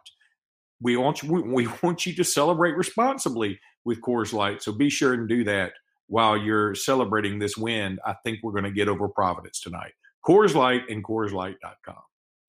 We 0.81 0.97
want 0.97 1.23
you 1.23 1.31
we, 1.31 1.41
we 1.41 1.67
want 1.83 2.05
you 2.05 2.13
to 2.13 2.23
celebrate 2.23 2.75
responsibly 2.75 3.59
with 3.85 4.01
Coors 4.01 4.33
Light, 4.33 4.61
so 4.61 4.71
be 4.71 4.89
sure 4.89 5.13
and 5.13 5.27
do 5.27 5.43
that 5.45 5.73
while 6.09 6.35
you're 6.35 6.75
celebrating 6.75 7.39
this 7.39 7.55
win, 7.55 7.99
I 8.05 8.15
think 8.23 8.39
we're 8.43 8.51
going 8.51 8.63
to 8.63 8.71
get 8.71 8.89
over 8.89 9.07
Providence 9.07 9.61
tonight. 9.61 9.93
Coors 10.25 10.55
Light 10.55 10.81
and 10.89 11.03
CoorsLight.com. 11.03 11.95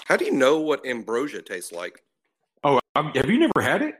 How 0.07 0.17
do 0.17 0.25
you 0.25 0.33
know 0.33 0.59
what 0.59 0.85
ambrosia 0.85 1.43
tastes 1.43 1.71
like? 1.71 2.03
Oh, 2.65 2.81
um, 2.97 3.13
have 3.15 3.31
you 3.31 3.39
never 3.39 3.61
had 3.61 3.83
it? 3.83 3.95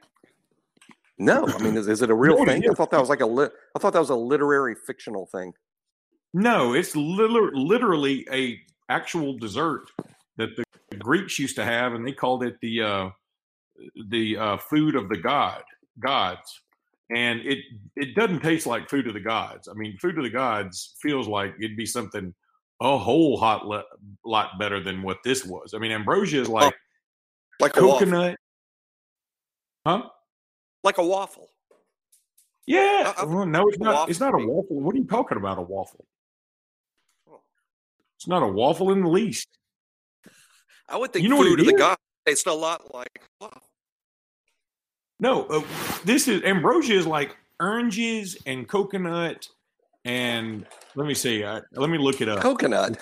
No, 1.21 1.47
I 1.47 1.59
mean, 1.59 1.77
is, 1.77 1.87
is 1.87 2.01
it 2.01 2.09
a 2.09 2.15
real 2.15 2.39
No, 2.39 2.47
thing? 2.47 2.65
I 2.69 2.73
thought 2.73 2.91
that 2.93 2.99
was 2.99 3.11
like 3.11 3.21
a 3.21 3.27
lit. 3.27 3.53
I 3.77 3.79
thought 3.79 3.93
that 3.93 3.99
was 3.99 4.09
a 4.09 4.17
literary 4.17 4.75
fictional 4.87 5.27
thing. 5.27 5.53
No, 6.33 6.73
it's 6.73 6.97
liter- 6.97 7.55
literally 7.55 8.27
a 8.33 8.59
actual 8.89 9.37
dessert 9.37 9.91
that 10.39 10.49
the 10.57 10.97
Greeks 10.97 11.39
used 11.39 11.57
to 11.57 11.65
have, 11.65 11.93
and 11.93 12.07
they 12.07 12.13
called 12.13 12.43
it 12.43 12.57
the 12.63 12.83
uh, 12.83 13.11
the 14.09 14.39
uh, 14.39 14.57
food 14.57 14.97
of 14.97 15.11
the 15.11 15.19
god 15.19 15.63
gods. 15.99 16.63
And 17.15 17.41
it 17.41 17.59
it 17.97 18.15
doesn't 18.15 18.41
taste 18.41 18.67
like 18.67 18.89
food 18.89 19.07
of 19.07 19.13
the 19.13 19.21
gods. 19.21 19.69
I 19.69 19.75
mean, 19.75 19.99
food 19.99 20.17
of 20.17 20.25
the 20.25 20.31
gods 20.31 20.95
feels 21.03 21.29
like 21.29 21.55
it'd 21.61 21.77
be 21.77 21.85
something 21.85 22.35
a 22.81 22.97
whole 22.97 23.37
hot 23.37 23.67
le- 23.67 23.85
lot 24.25 24.59
better 24.59 24.83
than 24.83 25.03
what 25.03 25.19
this 25.23 25.45
was. 25.45 25.75
I 25.75 25.79
mean, 25.79 25.93
ambrosia 25.93 26.41
is 26.41 26.49
like 26.49 26.75
Like 27.61 27.75
coconut, 27.75 28.39
huh? 29.87 30.09
Like 30.83 30.99
a 30.99 31.05
waffle. 31.05 31.49
Yeah. 32.67 33.13
I- 33.17 33.23
I- 33.23 33.25
well, 33.25 33.47
no, 33.47 33.69
it's 33.69 33.79
not. 33.79 34.09
It's 34.09 34.21
not 34.21 34.35
a 34.35 34.39
waffle. 34.39 34.55
waffle. 34.55 34.81
What 34.81 34.95
are 34.95 34.99
you 34.99 35.05
talking 35.07 35.39
about? 35.39 35.59
A 35.59 35.63
waffle? 35.63 36.05
Oh. 37.29 37.41
It's 38.17 38.27
not 38.29 38.43
a 38.43 38.47
waffle 38.49 38.91
in 38.93 39.03
the 39.03 39.09
least. 39.09 39.49
I 40.89 40.97
would 40.97 41.13
think 41.13 41.23
You 41.23 41.29
know 41.29 41.37
what 41.37 41.47
food 41.47 41.61
it 41.61 41.63
of 41.63 41.67
the 41.67 41.75
is? 41.75 41.79
gods 41.79 42.01
tastes 42.27 42.47
a 42.47 42.53
lot 42.53 42.95
like 42.95 43.23
waffle. 43.41 43.63
No, 45.21 45.45
uh, 45.47 45.63
this 46.05 46.27
is 46.29 46.43
ambrosia 46.45 46.95
is 46.95 47.07
like 47.07 47.37
oranges 47.61 48.39
and 48.47 48.67
coconut 48.67 49.47
and 50.07 50.67
let 50.95 51.07
me 51.07 51.13
see. 51.15 51.45
Uh, 51.45 51.61
let 51.75 51.91
me 51.91 51.99
look 51.99 52.21
it 52.23 52.29
up. 52.29 52.41
Coconut. 52.41 52.99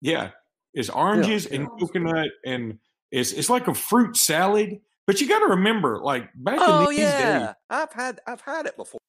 Yeah, 0.00 0.30
it's 0.74 0.88
oranges 0.88 1.46
and 1.46 1.68
coconut 1.78 2.30
and 2.46 2.78
it's 3.10 3.32
it's 3.32 3.50
like 3.50 3.66
a 3.68 3.74
fruit 3.74 4.16
salad. 4.16 4.80
But 5.10 5.20
you 5.20 5.26
got 5.26 5.40
to 5.40 5.46
remember, 5.46 5.98
like 6.00 6.30
back 6.36 6.58
Oh 6.60 6.84
in 6.84 6.90
these 6.90 7.00
yeah, 7.00 7.38
days, 7.38 7.48
I've 7.68 7.92
had 7.92 8.20
I've 8.28 8.42
had 8.42 8.66
it 8.66 8.76
before. 8.76 9.00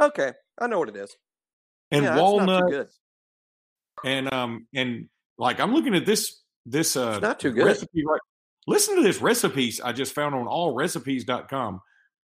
Okay, 0.00 0.32
I 0.60 0.66
know 0.66 0.80
what 0.80 0.88
it 0.88 0.96
is. 0.96 1.16
and 1.92 2.02
yeah, 2.02 2.20
walnut 2.20 2.90
and 4.04 4.32
um 4.34 4.66
and 4.74 5.08
like 5.38 5.60
I'm 5.60 5.72
looking 5.72 5.94
at 5.94 6.04
this 6.04 6.42
this 6.64 6.96
uh 6.96 7.12
It's 7.12 7.22
not 7.22 7.38
too 7.38 7.52
good. 7.52 7.64
recipe 7.64 8.04
right. 8.04 8.20
Listen 8.66 8.96
to 8.96 9.02
this 9.02 9.20
recipes 9.20 9.80
I 9.80 9.92
just 9.92 10.14
found 10.16 10.34
on 10.34 10.46
allrecipes.com. 10.46 11.80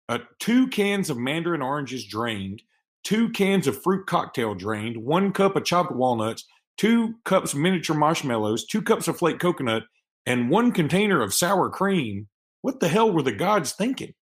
Uh, 0.09 0.19
two 0.41 0.67
cans 0.67 1.09
of 1.09 1.17
mandarin 1.17 1.63
oranges 1.63 2.05
drained, 2.07 2.61
two 3.05 3.31
cans 3.31 3.69
of 3.69 3.81
fruit 3.85 4.07
cocktail 4.07 4.53
drained, 4.57 4.97
one 4.97 5.31
cup 5.33 5.55
of 5.55 5.65
chopped 5.65 5.93
walnuts, 5.93 6.45
two 6.77 7.15
cups 7.25 7.55
miniature 7.55 7.95
marshmallows, 7.95 8.67
two 8.67 8.83
cups 8.83 9.07
of 9.07 9.17
flake 9.17 9.39
coconut, 9.39 9.85
and 10.27 10.51
one 10.51 10.73
container 10.73 11.23
of 11.23 11.33
sour 11.33 11.71
cream. 11.71 12.27
What 12.67 12.81
the 12.81 12.89
hell 12.89 13.13
were 13.13 13.23
the 13.23 13.31
gods 13.31 13.73
thinking? 13.73 14.15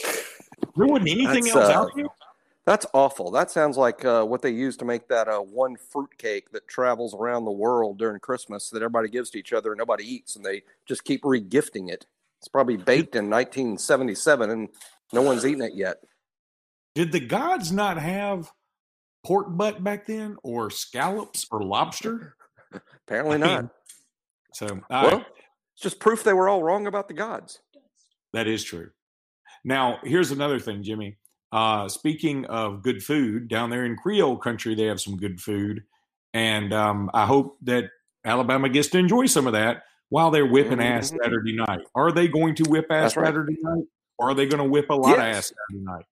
There 0.76 0.86
wasn't 0.86 1.10
anything 1.10 1.44
That's, 1.44 1.56
else 1.56 1.68
uh, 1.68 1.80
out 1.80 1.90
here. 1.96 2.06
That's 2.64 2.86
awful. 2.94 3.32
That 3.32 3.50
sounds 3.50 3.76
like 3.76 4.04
uh, 4.04 4.24
what 4.24 4.40
they 4.40 4.50
use 4.50 4.76
to 4.78 4.84
make 4.84 5.08
that 5.08 5.28
uh, 5.28 5.40
one 5.40 5.76
fruit 5.76 6.16
cake 6.16 6.52
that 6.52 6.68
travels 6.68 7.12
around 7.14 7.44
the 7.44 7.50
world 7.50 7.98
during 7.98 8.20
Christmas 8.20 8.70
that 8.70 8.78
everybody 8.78 9.08
gives 9.08 9.28
to 9.30 9.38
each 9.38 9.52
other 9.52 9.72
and 9.72 9.78
nobody 9.78 10.04
eats, 10.04 10.36
and 10.36 10.44
they 10.44 10.62
just 10.86 11.02
keep 11.04 11.24
regifting 11.24 11.90
it. 11.90 12.06
It's 12.38 12.48
probably 12.48 12.76
baked 12.76 13.16
in 13.16 13.28
1977 13.28 14.50
and 14.50 14.68
no 15.12 15.20
one's 15.20 15.44
eaten 15.44 15.62
it 15.62 15.74
yet. 15.74 15.96
Did 16.94 17.10
the 17.10 17.20
gods 17.20 17.72
not 17.72 17.98
have 17.98 18.50
pork 19.24 19.48
butt 19.50 19.82
back 19.82 20.06
then, 20.06 20.36
or 20.44 20.70
scallops, 20.70 21.46
or 21.50 21.62
lobster? 21.62 22.36
Apparently 23.06 23.34
I 23.34 23.38
not. 23.38 23.60
mean, 23.62 23.70
So, 24.54 24.80
all 24.88 25.04
well, 25.04 25.26
it's 25.74 25.82
just 25.82 25.98
proof 25.98 26.22
they 26.22 26.32
were 26.32 26.48
all 26.48 26.62
wrong 26.62 26.86
about 26.86 27.08
the 27.08 27.14
gods. 27.14 27.60
That 28.32 28.46
is 28.46 28.64
true. 28.64 28.90
Now, 29.64 29.98
here's 30.02 30.30
another 30.30 30.58
thing, 30.58 30.82
Jimmy. 30.82 31.16
Uh, 31.52 31.88
speaking 31.88 32.44
of 32.46 32.82
good 32.82 33.04
food, 33.04 33.48
down 33.48 33.70
there 33.70 33.84
in 33.84 33.96
Creole 33.96 34.38
country, 34.38 34.74
they 34.74 34.84
have 34.86 35.00
some 35.00 35.16
good 35.16 35.40
food, 35.40 35.84
and 36.32 36.72
um, 36.72 37.10
I 37.12 37.26
hope 37.26 37.58
that 37.62 37.90
Alabama 38.24 38.68
gets 38.68 38.88
to 38.88 38.98
enjoy 38.98 39.26
some 39.26 39.46
of 39.46 39.52
that 39.52 39.82
while 40.08 40.30
they're 40.30 40.46
whipping 40.46 40.80
ass 40.80 41.10
Mhm. 41.10 41.18
Saturday 41.22 41.56
night. 41.56 41.80
Are 41.94 42.10
they 42.12 42.28
going 42.28 42.54
to 42.56 42.64
whip 42.68 42.86
ass 42.90 43.16
right. 43.16 43.26
Saturday 43.26 43.56
night, 43.60 43.84
or 44.18 44.30
are 44.30 44.34
they 44.34 44.46
going 44.46 44.62
to 44.62 44.68
whip 44.68 44.88
a 44.90 44.94
lot 44.94 45.14
of 45.14 45.20
ass 45.20 45.52
Saturday 45.70 45.84
night? 45.84 46.04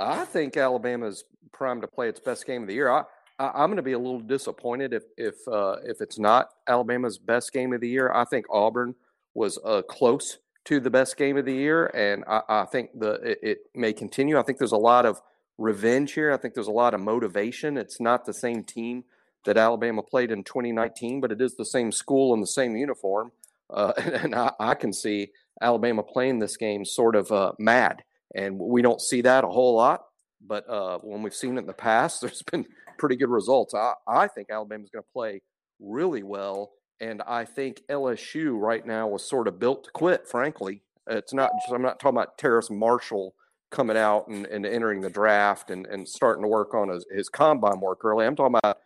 I 0.00 0.24
think 0.24 0.56
Alabama's 0.56 1.24
primed 1.52 1.82
to 1.82 1.88
play 1.88 2.08
its 2.08 2.20
best 2.20 2.46
game 2.46 2.62
of 2.62 2.68
the 2.68 2.74
year. 2.74 2.90
I, 2.90 3.04
I 3.38 3.48
I'm 3.48 3.68
going 3.68 3.76
to 3.76 3.82
be 3.82 3.92
a 3.92 3.98
little 3.98 4.20
disappointed 4.20 4.92
if 4.92 5.04
if 5.16 5.34
uh, 5.46 5.76
if 5.84 6.00
it's 6.00 6.18
not 6.18 6.50
Alabama's 6.68 7.18
best 7.18 7.52
game 7.52 7.72
of 7.72 7.80
the 7.80 7.88
year. 7.88 8.12
I 8.12 8.24
think 8.24 8.46
Auburn 8.50 8.94
was 9.34 9.58
uh, 9.64 9.82
close 9.82 10.38
to 10.68 10.80
the 10.80 10.90
best 10.90 11.16
game 11.16 11.36
of 11.36 11.44
the 11.44 11.54
year, 11.54 11.86
and 11.86 12.24
I, 12.26 12.42
I 12.48 12.64
think 12.64 12.98
the 12.98 13.12
it, 13.14 13.38
it 13.42 13.58
may 13.74 13.92
continue. 13.92 14.38
I 14.38 14.42
think 14.42 14.58
there's 14.58 14.72
a 14.72 14.76
lot 14.76 15.06
of 15.06 15.20
revenge 15.58 16.12
here. 16.12 16.32
I 16.32 16.36
think 16.36 16.54
there's 16.54 16.68
a 16.68 16.72
lot 16.72 16.94
of 16.94 17.00
motivation. 17.00 17.76
It's 17.76 18.00
not 18.00 18.24
the 18.24 18.34
same 18.34 18.64
team 18.64 19.04
that 19.44 19.56
Alabama 19.56 20.02
played 20.02 20.30
in 20.30 20.44
2019, 20.44 21.20
but 21.20 21.32
it 21.32 21.40
is 21.40 21.56
the 21.56 21.64
same 21.64 21.92
school 21.92 22.32
and 22.32 22.42
the 22.42 22.46
same 22.46 22.76
uniform. 22.76 23.32
Uh, 23.70 23.92
and 23.96 24.34
I, 24.34 24.52
I 24.58 24.74
can 24.74 24.92
see 24.92 25.30
Alabama 25.60 26.02
playing 26.02 26.38
this 26.38 26.56
game 26.56 26.84
sort 26.84 27.16
of 27.16 27.30
uh, 27.32 27.52
mad 27.58 28.02
and 28.34 28.58
we 28.58 28.82
don't 28.82 29.00
see 29.00 29.22
that 29.22 29.44
a 29.44 29.48
whole 29.48 29.74
lot. 29.74 30.04
But 30.46 30.68
uh, 30.68 30.98
when 30.98 31.22
we've 31.22 31.34
seen 31.34 31.56
it 31.56 31.60
in 31.60 31.66
the 31.66 31.72
past, 31.72 32.20
there's 32.20 32.42
been 32.42 32.66
pretty 32.98 33.16
good 33.16 33.30
results. 33.30 33.74
I, 33.74 33.94
I 34.06 34.28
think 34.28 34.50
Alabama's 34.50 34.90
going 34.90 35.04
to 35.04 35.12
play 35.12 35.42
really 35.80 36.22
well, 36.22 36.72
and 37.00 37.22
I 37.22 37.44
think 37.44 37.82
LSU 37.88 38.58
right 38.58 38.84
now 38.86 39.08
was 39.08 39.28
sort 39.28 39.48
of 39.48 39.58
built 39.58 39.84
to 39.84 39.90
quit. 39.90 40.26
Frankly, 40.26 40.82
it's 41.06 41.32
not. 41.32 41.50
Just, 41.60 41.72
I'm 41.72 41.82
not 41.82 42.00
talking 42.00 42.16
about 42.16 42.38
Terrace 42.38 42.70
Marshall 42.70 43.34
coming 43.70 43.96
out 43.96 44.28
and, 44.28 44.46
and 44.46 44.64
entering 44.64 45.00
the 45.00 45.10
draft 45.10 45.70
and, 45.70 45.86
and 45.86 46.08
starting 46.08 46.42
to 46.42 46.48
work 46.48 46.74
on 46.74 46.88
his, 46.88 47.04
his 47.10 47.28
combine 47.28 47.80
work 47.80 48.04
early. 48.04 48.24
I'm 48.24 48.34
talking 48.34 48.58
about 48.62 48.78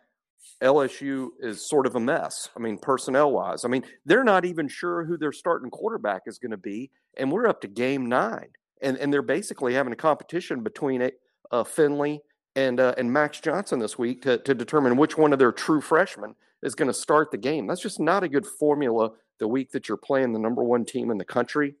LSU 0.61 1.29
is 1.39 1.67
sort 1.67 1.87
of 1.87 1.95
a 1.95 1.99
mess. 1.99 2.49
I 2.55 2.59
mean, 2.59 2.77
personnel 2.77 3.31
wise. 3.31 3.63
I 3.63 3.69
mean, 3.69 3.83
they're 4.05 4.25
not 4.25 4.43
even 4.43 4.67
sure 4.67 5.05
who 5.05 5.17
their 5.17 5.31
starting 5.31 5.69
quarterback 5.69 6.23
is 6.25 6.37
going 6.37 6.51
to 6.51 6.57
be, 6.57 6.91
and 7.17 7.31
we're 7.31 7.47
up 7.47 7.61
to 7.61 7.67
game 7.67 8.07
nine 8.07 8.49
and 8.83 8.97
and 8.97 9.11
they're 9.11 9.23
basically 9.23 9.73
having 9.73 9.93
a 9.93 9.95
competition 9.95 10.61
between 10.61 11.09
uh, 11.51 11.63
Finley 11.63 12.21
and 12.55 12.79
uh, 12.79 12.93
and 12.97 13.11
Max 13.11 13.39
Johnson 13.39 13.79
this 13.79 13.97
week 13.97 14.21
to 14.23 14.37
to 14.39 14.53
determine 14.53 14.97
which 14.97 15.17
one 15.17 15.33
of 15.33 15.39
their 15.39 15.51
true 15.51 15.81
freshmen 15.81 16.35
is 16.63 16.75
going 16.75 16.87
to 16.87 16.93
start 16.93 17.29
the 17.31 17.37
game. 17.37 17.67
That's 17.67 17.81
just 17.81 17.99
not 17.99 18.23
a 18.23 18.29
good 18.29 18.45
formula 18.45 19.11
the 19.39 19.47
week 19.47 19.71
that 19.71 19.87
you're 19.87 19.97
playing 19.97 20.33
the 20.33 20.39
number 20.39 20.63
one 20.63 20.85
team 20.85 21.11
in 21.11 21.17
the 21.17 21.25
country. 21.25 21.75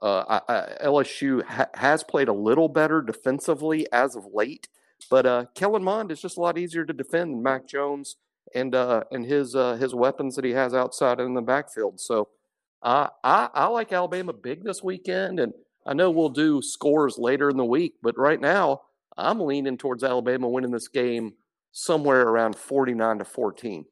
Uh, 0.00 0.40
I, 0.48 0.52
I, 0.52 0.86
LSU 0.86 1.44
ha- 1.44 1.68
has 1.74 2.02
played 2.02 2.28
a 2.28 2.32
little 2.32 2.68
better 2.68 3.02
defensively 3.02 3.86
as 3.92 4.16
of 4.16 4.26
late, 4.32 4.68
but 5.10 5.26
uh, 5.26 5.44
Kellen 5.54 5.84
Mond 5.84 6.10
is 6.10 6.20
just 6.20 6.38
a 6.38 6.40
lot 6.40 6.58
easier 6.58 6.84
to 6.84 6.92
defend 6.92 7.32
than 7.32 7.42
Mac 7.42 7.68
Jones 7.68 8.16
and 8.54 8.74
uh, 8.74 9.04
and 9.12 9.24
his 9.24 9.54
uh, 9.54 9.74
his 9.74 9.94
weapons 9.94 10.34
that 10.34 10.44
he 10.44 10.52
has 10.52 10.74
outside 10.74 11.20
in 11.20 11.34
the 11.34 11.40
backfield. 11.42 12.00
So 12.00 12.28
I 12.82 13.10
I 13.22 13.66
like 13.66 13.92
Alabama 13.92 14.32
big 14.32 14.64
this 14.64 14.82
weekend, 14.82 15.38
and 15.38 15.52
I 15.86 15.94
know 15.94 16.10
we'll 16.10 16.30
do 16.30 16.60
scores 16.62 17.16
later 17.18 17.48
in 17.48 17.56
the 17.56 17.64
week, 17.64 17.94
but 18.02 18.18
right 18.18 18.40
now 18.40 18.82
I'm 19.16 19.40
leaning 19.40 19.78
towards 19.78 20.02
Alabama 20.02 20.48
winning 20.48 20.70
this 20.70 20.88
game 20.88 21.34
somewhere 21.72 22.22
around 22.22 22.56
49 22.56 23.18
to 23.18 23.24
14. 23.24 23.84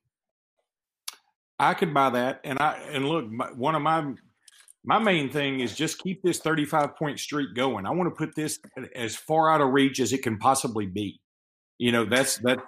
I 1.60 1.74
could 1.74 1.92
buy 1.92 2.08
that, 2.08 2.40
and 2.42 2.58
I 2.58 2.80
and 2.90 3.06
look, 3.06 3.30
my, 3.30 3.48
one 3.52 3.74
of 3.74 3.82
my 3.82 4.14
my 4.82 4.98
main 4.98 5.30
thing 5.30 5.60
is 5.60 5.76
just 5.76 5.98
keep 5.98 6.22
this 6.22 6.38
35 6.38 6.96
point 6.96 7.20
streak 7.20 7.54
going. 7.54 7.84
I 7.84 7.90
want 7.90 8.08
to 8.08 8.16
put 8.16 8.34
this 8.34 8.58
as 8.96 9.14
far 9.14 9.52
out 9.52 9.60
of 9.60 9.68
reach 9.68 10.00
as 10.00 10.14
it 10.14 10.22
can 10.22 10.38
possibly 10.38 10.86
be. 10.86 11.20
You 11.76 11.92
know, 11.92 12.06
that's 12.06 12.38
that 12.38 12.60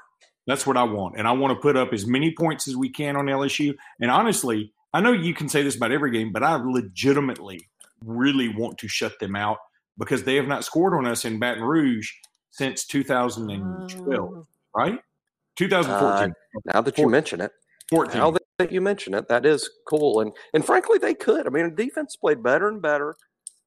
that's 0.47 0.67
what 0.67 0.77
I 0.77 0.83
want, 0.83 1.17
and 1.17 1.27
I 1.27 1.33
want 1.33 1.57
to 1.57 1.61
put 1.61 1.75
up 1.75 1.95
as 1.95 2.07
many 2.07 2.35
points 2.39 2.69
as 2.69 2.77
we 2.77 2.91
can 2.91 3.17
on 3.17 3.27
LSU. 3.27 3.75
And 3.99 4.11
honestly, 4.11 4.75
I 4.93 5.01
know 5.01 5.13
you 5.13 5.33
can 5.33 5.49
say 5.49 5.63
this 5.63 5.75
about 5.77 5.91
every 5.91 6.11
game, 6.11 6.31
but 6.31 6.43
I 6.43 6.57
legitimately 6.57 7.67
really 8.05 8.49
want 8.49 8.77
to 8.79 8.89
shut 8.89 9.19
them 9.21 9.35
out 9.35 9.57
because 9.97 10.25
they 10.25 10.37
have 10.37 10.49
not 10.49 10.67
scored 10.67 10.93
on 10.93 11.07
us 11.07 11.25
in 11.25 11.39
Baton 11.39 11.63
Rouge 11.63 12.11
since 12.51 12.85
2012, 12.85 14.47
right? 14.77 14.99
2014. 15.57 16.31
Uh, 16.31 16.73
now 16.75 16.83
that 16.83 16.99
you 16.99 17.09
mention 17.09 17.41
it, 17.41 17.53
14. 17.89 18.19
now 18.19 18.31
that 18.31 18.42
you 18.71 18.81
mention 18.81 19.15
it, 19.15 19.29
that 19.29 19.47
is 19.47 19.69
cool. 19.89 20.21
And 20.21 20.33
and 20.55 20.65
frankly, 20.65 20.99
they 20.99 21.15
could. 21.15 21.47
I 21.47 21.51
mean, 21.51 21.75
defense 21.75 22.17
played 22.17 22.43
better 22.43 22.69
and 22.69 22.81
better. 22.83 23.17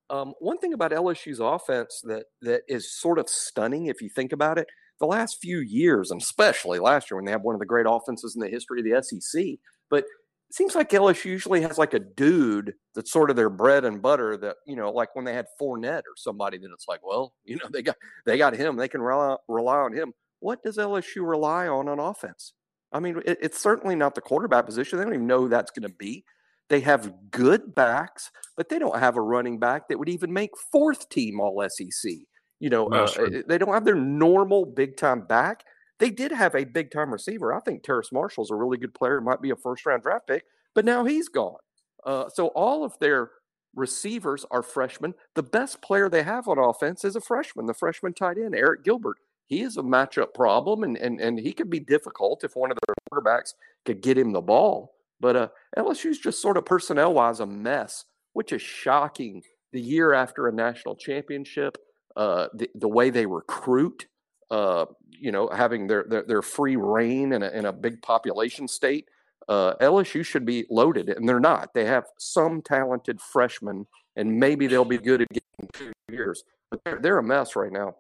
Um, 0.10 0.34
one 0.40 0.60
thing 0.60 0.74
about 0.74 0.92
LSU's 0.92 1.40
offense 1.40 2.02
that 2.04 2.25
that 2.42 2.62
is 2.68 2.96
sort 2.98 3.20
of 3.20 3.28
stunning, 3.28 3.88
if 3.88 4.02
you 4.02 4.10
think 4.10 4.32
about 4.32 4.58
it, 4.58 4.68
the 5.00 5.08
last 5.08 5.40
few 5.42 5.60
years, 5.60 6.12
and 6.12 6.22
especially 6.22 6.80
last 6.80 7.10
year 7.10 7.18
when 7.18 7.25
they 7.25 7.32
have 7.32 7.42
one 7.42 7.56
of 7.56 7.60
the 7.60 7.66
great 7.66 7.88
offenses 7.90 8.36
in 8.36 8.42
the 8.42 8.48
history 8.48 8.80
of 8.80 8.86
the 8.86 9.04
SEC, 9.04 9.44
but 9.90 10.06
it 10.50 10.54
seems 10.54 10.75
like 10.75 10.90
LSU 10.92 11.25
usually 11.25 11.62
has 11.62 11.78
like 11.78 11.94
a 11.94 12.00
dude 12.00 12.74
that's 12.94 13.12
sort 13.12 13.30
of 13.30 13.36
their 13.36 13.50
bread 13.50 13.84
and 13.84 14.02
butter. 14.02 14.38
That 14.38 14.58
you 14.68 14.75
know, 14.75 14.92
like 14.92 15.16
when 15.16 15.25
they 15.25 15.34
had 15.34 15.48
Fournette 15.60 16.04
or 16.04 16.16
somebody, 16.16 16.58
that 16.60 16.70
it's 16.72 16.88
like, 16.88 17.02
well, 17.04 17.34
you 17.44 17.58
know, 17.58 17.68
they 17.72 17.82
got 17.82 17.96
they 18.25 18.38
got 18.38 18.56
him, 18.56 18.75
they 18.75 18.88
can 18.88 19.02
rely, 19.02 19.38
rely 19.48 19.78
on 19.78 19.94
him. 19.94 20.14
what 20.40 20.62
does 20.64 20.78
LSU 20.78 21.28
rely 21.28 21.68
on 21.68 21.90
on 21.90 22.00
offense? 22.00 22.54
I 22.96 23.00
mean, 23.00 23.22
it, 23.25 23.38
it's 23.42 23.60
certainly 23.60 23.96
not 23.96 24.16
the 24.16 24.22
quarterback 24.22 24.66
position. 24.66 24.98
They 24.98 25.04
don't 25.04 25.14
even 25.14 25.28
know 25.28 25.42
who 25.42 25.50
that's 25.50 25.72
going 25.72 25.88
to 25.88 25.96
be. 25.96 26.24
They 26.70 26.80
have 26.80 27.14
good 27.30 27.75
backs, 27.75 28.32
but 28.56 28.70
they 28.70 28.80
don't 28.80 28.98
have 28.98 29.18
a 29.18 29.22
running 29.22 29.60
back 29.60 29.90
that 29.90 30.00
would 30.00 30.10
even 30.10 30.32
make 30.32 30.52
fourth 30.72 31.10
team 31.10 31.40
All 31.40 31.64
SEC. 31.70 32.12
You 32.60 32.70
know, 32.70 32.88
uh, 32.88 33.08
they 33.48 33.58
don't 33.58 33.74
have 33.74 33.86
their 33.86 33.96
normal 33.96 34.66
big 34.66 34.96
time 34.96 35.28
back. 35.28 35.64
They 36.00 36.10
did 36.10 36.32
have 36.32 36.56
a 36.56 36.64
big 36.64 36.90
time 36.90 37.12
receiver. 37.12 37.54
I 37.54 37.60
think 37.60 37.84
Terrace 37.84 38.12
Marshall's 38.12 38.50
a 38.50 38.56
really 38.56 38.78
good 38.78 38.94
player, 38.94 39.20
might 39.20 39.42
be 39.42 39.50
a 39.50 39.56
first 39.56 39.86
round 39.86 40.04
draft 40.04 40.28
pick, 40.28 40.46
but 40.74 40.86
now 40.86 41.04
he's 41.04 41.28
gone. 41.28 41.58
Uh, 42.06 42.30
so 42.30 42.48
all 42.48 42.84
of 42.84 42.98
their 43.00 43.32
receivers 43.75 44.46
are 44.52 44.64
freshmen. 44.64 45.14
The 45.36 45.44
best 45.44 45.82
player 45.82 46.10
they 46.10 46.24
have 46.24 46.48
on 46.48 46.58
offense 46.58 47.04
is 47.04 47.16
a 47.16 47.22
freshman, 47.22 47.66
the 47.66 47.74
freshman 47.74 48.14
tight 48.14 48.38
end, 48.38 48.54
Arik 48.54 48.84
Gilbert. 48.84 49.18
He 49.48 49.62
is 49.62 49.78
a 49.78 49.82
matchup 49.82 50.34
problem, 50.34 50.84
and, 50.84 50.98
and, 50.98 51.22
and 51.22 51.40
he 51.40 51.54
could 51.54 51.70
be 51.70 51.80
difficult 51.80 52.44
if 52.44 52.56
one 52.56 52.72
of 52.72 52.78
their 52.86 52.96
quarterbacks 53.12 53.54
could 53.86 54.02
get 54.02 54.18
him 54.18 54.32
the 54.32 54.42
ball. 54.42 54.96
But 55.20 55.36
uh, 55.36 55.48
LSU's 55.78 56.18
just 56.18 56.42
sort 56.42 56.58
of 56.58 56.66
personnel 56.66 57.14
wise 57.14 57.40
a 57.40 57.46
mess, 57.46 58.06
which 58.34 58.52
is 58.52 58.62
shocking. 58.62 59.44
The 59.72 59.82
year 59.82 60.14
after 60.14 60.48
a 60.48 60.54
national 60.54 60.96
championship, 60.96 61.78
uh, 62.16 62.48
the, 62.54 62.70
the 62.75 62.88
way 62.88 63.10
they 63.10 63.25
recruit, 63.25 64.08
uh, 64.50 64.86
you 65.10 65.32
know, 65.32 65.50
having 65.50 65.88
their, 65.88 66.06
their, 66.08 66.24
their 66.24 66.42
free 66.42 66.75
reign 66.75 67.34
in 67.34 67.44
a, 67.44 67.50
in 67.50 67.66
a 67.66 67.74
big 67.74 68.02
population 68.02 68.68
state, 68.68 69.08
uh, 69.48 69.75
LSU 69.75 70.25
should 70.25 70.46
be 70.46 70.66
loaded, 70.70 71.10
and 71.10 71.28
they're 71.28 71.40
not. 71.40 71.74
They 71.74 71.86
have 71.86 72.06
some 72.18 72.62
talented 72.62 73.22
freshmen, 73.22 73.86
and 74.16 74.40
maybe 74.40 74.68
they'll 74.68 74.86
be 74.86 74.98
good 74.98 75.22
again 75.22 75.42
in 75.60 75.68
two 75.74 75.92
years, 76.10 76.44
but 76.72 76.82
they're, 76.84 77.00
they're 77.00 77.20
a 77.20 77.24
mess 77.24 77.56
right 77.56 77.72
now. 77.72 77.96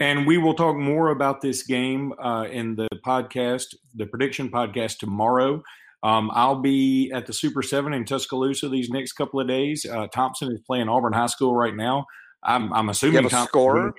And 0.00 0.26
we 0.26 0.38
will 0.38 0.54
talk 0.54 0.76
more 0.76 1.10
about 1.10 1.40
this 1.40 1.62
game 1.62 2.12
uh, 2.22 2.46
in 2.50 2.74
the 2.74 2.88
podcast, 3.06 3.74
the 3.94 4.06
prediction 4.06 4.50
podcast 4.50 4.98
tomorrow. 4.98 5.62
Um, 6.02 6.30
I'll 6.34 6.60
be 6.60 7.12
at 7.14 7.26
the 7.26 7.32
Super 7.32 7.62
Seven 7.62 7.92
in 7.92 8.04
Tuscaloosa 8.04 8.68
these 8.68 8.90
next 8.90 9.12
couple 9.12 9.40
of 9.40 9.46
days. 9.46 9.86
Uh, 9.86 10.08
Thompson 10.08 10.50
is 10.52 10.60
playing 10.66 10.88
Auburn 10.88 11.12
High 11.12 11.26
School 11.26 11.54
right 11.54 11.76
now. 11.76 12.06
I'm, 12.42 12.72
I'm 12.72 12.88
assuming 12.88 13.28
Thompson. 13.28 13.46
Score? 13.46 13.94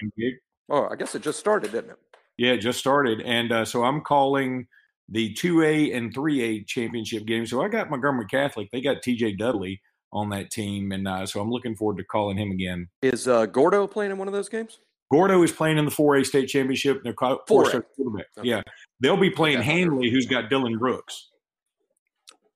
Oh, 0.70 0.90
I 0.92 0.96
guess 0.96 1.16
it 1.16 1.22
just 1.22 1.40
started, 1.40 1.72
didn't 1.72 1.92
it? 1.92 1.98
Yeah, 2.38 2.52
it 2.54 2.58
just 2.58 2.80
started, 2.80 3.22
and 3.22 3.52
uh, 3.52 3.64
so 3.64 3.84
I'm 3.84 4.02
calling 4.02 4.66
the 5.08 5.34
2A 5.36 5.96
and 5.96 6.14
3A 6.14 6.66
championship 6.66 7.26
game. 7.26 7.46
So 7.46 7.62
I 7.62 7.68
got 7.68 7.90
Montgomery 7.90 8.26
Catholic. 8.26 8.70
They 8.72 8.82
got 8.82 9.04
TJ 9.04 9.38
Dudley 9.38 9.82
on 10.12 10.30
that 10.32 10.50
team, 10.50 10.92
and 10.92 11.08
uh, 11.08 11.26
so 11.26 11.42
I'm 11.42 11.52
looking 11.52 11.76
forward 11.76 11.98
to 11.98 12.04
calling 12.04 12.38
him 12.38 12.52
again. 12.52 12.90
Is 13.02 13.28
uh, 13.28 13.46
Gordo 13.46 13.88
playing 13.88 14.12
in 14.12 14.18
one 14.18 14.28
of 14.28 14.34
those 14.34 14.50
games? 14.50 14.80
Gordo 15.14 15.44
is 15.44 15.52
playing 15.52 15.78
in 15.78 15.86
the 15.86 15.92
4A 15.92 16.26
state 16.26 16.48
championship. 16.48 17.04
They're 17.04 17.14
called 17.14 17.42
four 17.48 17.66
quarterback. 17.70 18.26
Okay. 18.36 18.50
Yeah, 18.50 18.64
they'll 19.00 19.16
be 19.16 19.30
playing 19.30 19.60
okay. 19.60 19.66
Handley, 19.66 20.10
who's 20.10 20.26
got 20.26 20.50
Dylan 20.50 20.80
Brooks. 20.80 21.30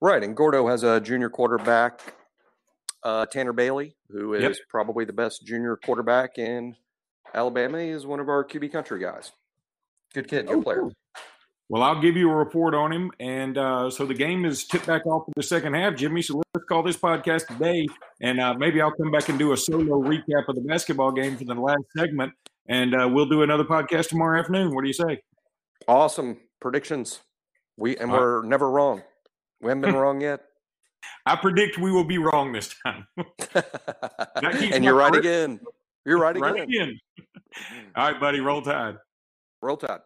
Right, 0.01 0.23
and 0.23 0.35
Gordo 0.35 0.67
has 0.67 0.81
a 0.81 0.99
junior 0.99 1.29
quarterback, 1.29 2.15
uh, 3.03 3.27
Tanner 3.27 3.53
Bailey, 3.53 3.95
who 4.09 4.33
is 4.33 4.41
yep. 4.41 4.55
probably 4.69 5.05
the 5.05 5.13
best 5.13 5.45
junior 5.45 5.77
quarterback 5.77 6.39
in 6.39 6.75
Alabama. 7.35 7.79
He 7.79 7.89
is 7.89 8.07
one 8.07 8.19
of 8.19 8.27
our 8.27 8.43
QB 8.43 8.71
country 8.71 8.99
guys. 8.99 9.31
Good 10.15 10.27
kid, 10.27 10.47
good 10.47 10.57
oh, 10.57 10.61
player. 10.63 10.79
Cool. 10.79 10.93
Well, 11.69 11.83
I'll 11.83 12.01
give 12.01 12.15
you 12.15 12.29
a 12.29 12.35
report 12.35 12.73
on 12.73 12.93
him. 12.93 13.11
And 13.19 13.57
uh, 13.57 13.89
so 13.89 14.05
the 14.05 14.13
game 14.13 14.45
is 14.45 14.63
tipped 14.65 14.87
back 14.87 15.05
off 15.05 15.27
in 15.27 15.33
the 15.35 15.43
second 15.43 15.73
half, 15.73 15.95
Jimmy. 15.95 16.21
So 16.21 16.41
let's 16.53 16.65
call 16.65 16.81
this 16.81 16.95
podcast 16.95 17.47
today. 17.47 17.85
And 18.21 18.39
uh, 18.39 18.53
maybe 18.53 18.81
I'll 18.81 18.93
come 18.93 19.11
back 19.11 19.27
and 19.27 19.37
do 19.37 19.51
a 19.51 19.57
solo 19.57 20.01
recap 20.01 20.47
of 20.47 20.55
the 20.55 20.61
basketball 20.61 21.11
game 21.11 21.35
for 21.37 21.43
the 21.43 21.55
last 21.55 21.83
segment. 21.97 22.33
And 22.69 22.95
uh, 22.95 23.09
we'll 23.09 23.27
do 23.27 23.43
another 23.43 23.65
podcast 23.65 24.09
tomorrow 24.09 24.39
afternoon. 24.39 24.73
What 24.73 24.81
do 24.83 24.87
you 24.87 24.93
say? 24.93 25.21
Awesome 25.87 26.37
predictions. 26.61 27.19
We 27.77 27.95
and 27.97 28.11
we're 28.11 28.43
never 28.43 28.69
wrong. 28.69 29.03
We 29.61 29.69
haven't 29.69 29.81
been 29.81 29.95
wrong 29.95 30.21
yet. 30.21 30.41
I 31.25 31.35
predict 31.35 31.77
we 31.77 31.91
will 31.91 32.03
be 32.03 32.17
wrong 32.17 32.51
this 32.51 32.73
time. 32.85 33.05
and 34.43 34.83
you're 34.83 34.95
right 34.95 35.15
again. 35.15 35.59
You're 36.05 36.17
right, 36.21 36.37
right 36.37 36.63
again. 36.63 36.69
again. 36.69 36.99
All 37.95 38.11
right, 38.11 38.19
buddy. 38.19 38.39
Roll 38.39 38.61
Tide. 38.61 38.95
Roll 39.61 39.77
Tide. 39.77 39.99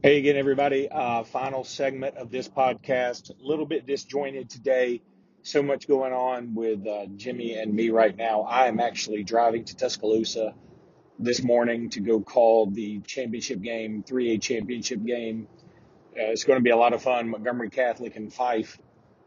Hey 0.00 0.18
again, 0.18 0.36
everybody. 0.36 0.88
Uh, 0.88 1.24
final 1.24 1.64
segment 1.64 2.18
of 2.18 2.30
this 2.30 2.48
podcast. 2.48 3.30
A 3.30 3.44
little 3.44 3.66
bit 3.66 3.84
disjointed 3.84 4.48
today. 4.48 5.02
So 5.42 5.60
much 5.60 5.88
going 5.88 6.12
on 6.12 6.54
with 6.54 6.86
uh, 6.86 7.06
Jimmy 7.16 7.54
and 7.54 7.74
me 7.74 7.90
right 7.90 8.16
now. 8.16 8.42
I 8.42 8.68
am 8.68 8.78
actually 8.78 9.24
driving 9.24 9.64
to 9.64 9.76
Tuscaloosa 9.76 10.54
this 11.18 11.42
morning 11.42 11.90
to 11.90 12.00
go 12.00 12.20
call 12.20 12.70
the 12.70 13.00
championship 13.00 13.60
game, 13.60 14.04
3A 14.04 14.40
championship 14.40 15.04
game. 15.04 15.48
Uh, 16.12 16.30
it's 16.30 16.44
going 16.44 16.60
to 16.60 16.62
be 16.62 16.70
a 16.70 16.76
lot 16.76 16.92
of 16.92 17.02
fun. 17.02 17.30
Montgomery 17.30 17.70
Catholic 17.70 18.14
and 18.14 18.32
Fyffe. 18.32 18.78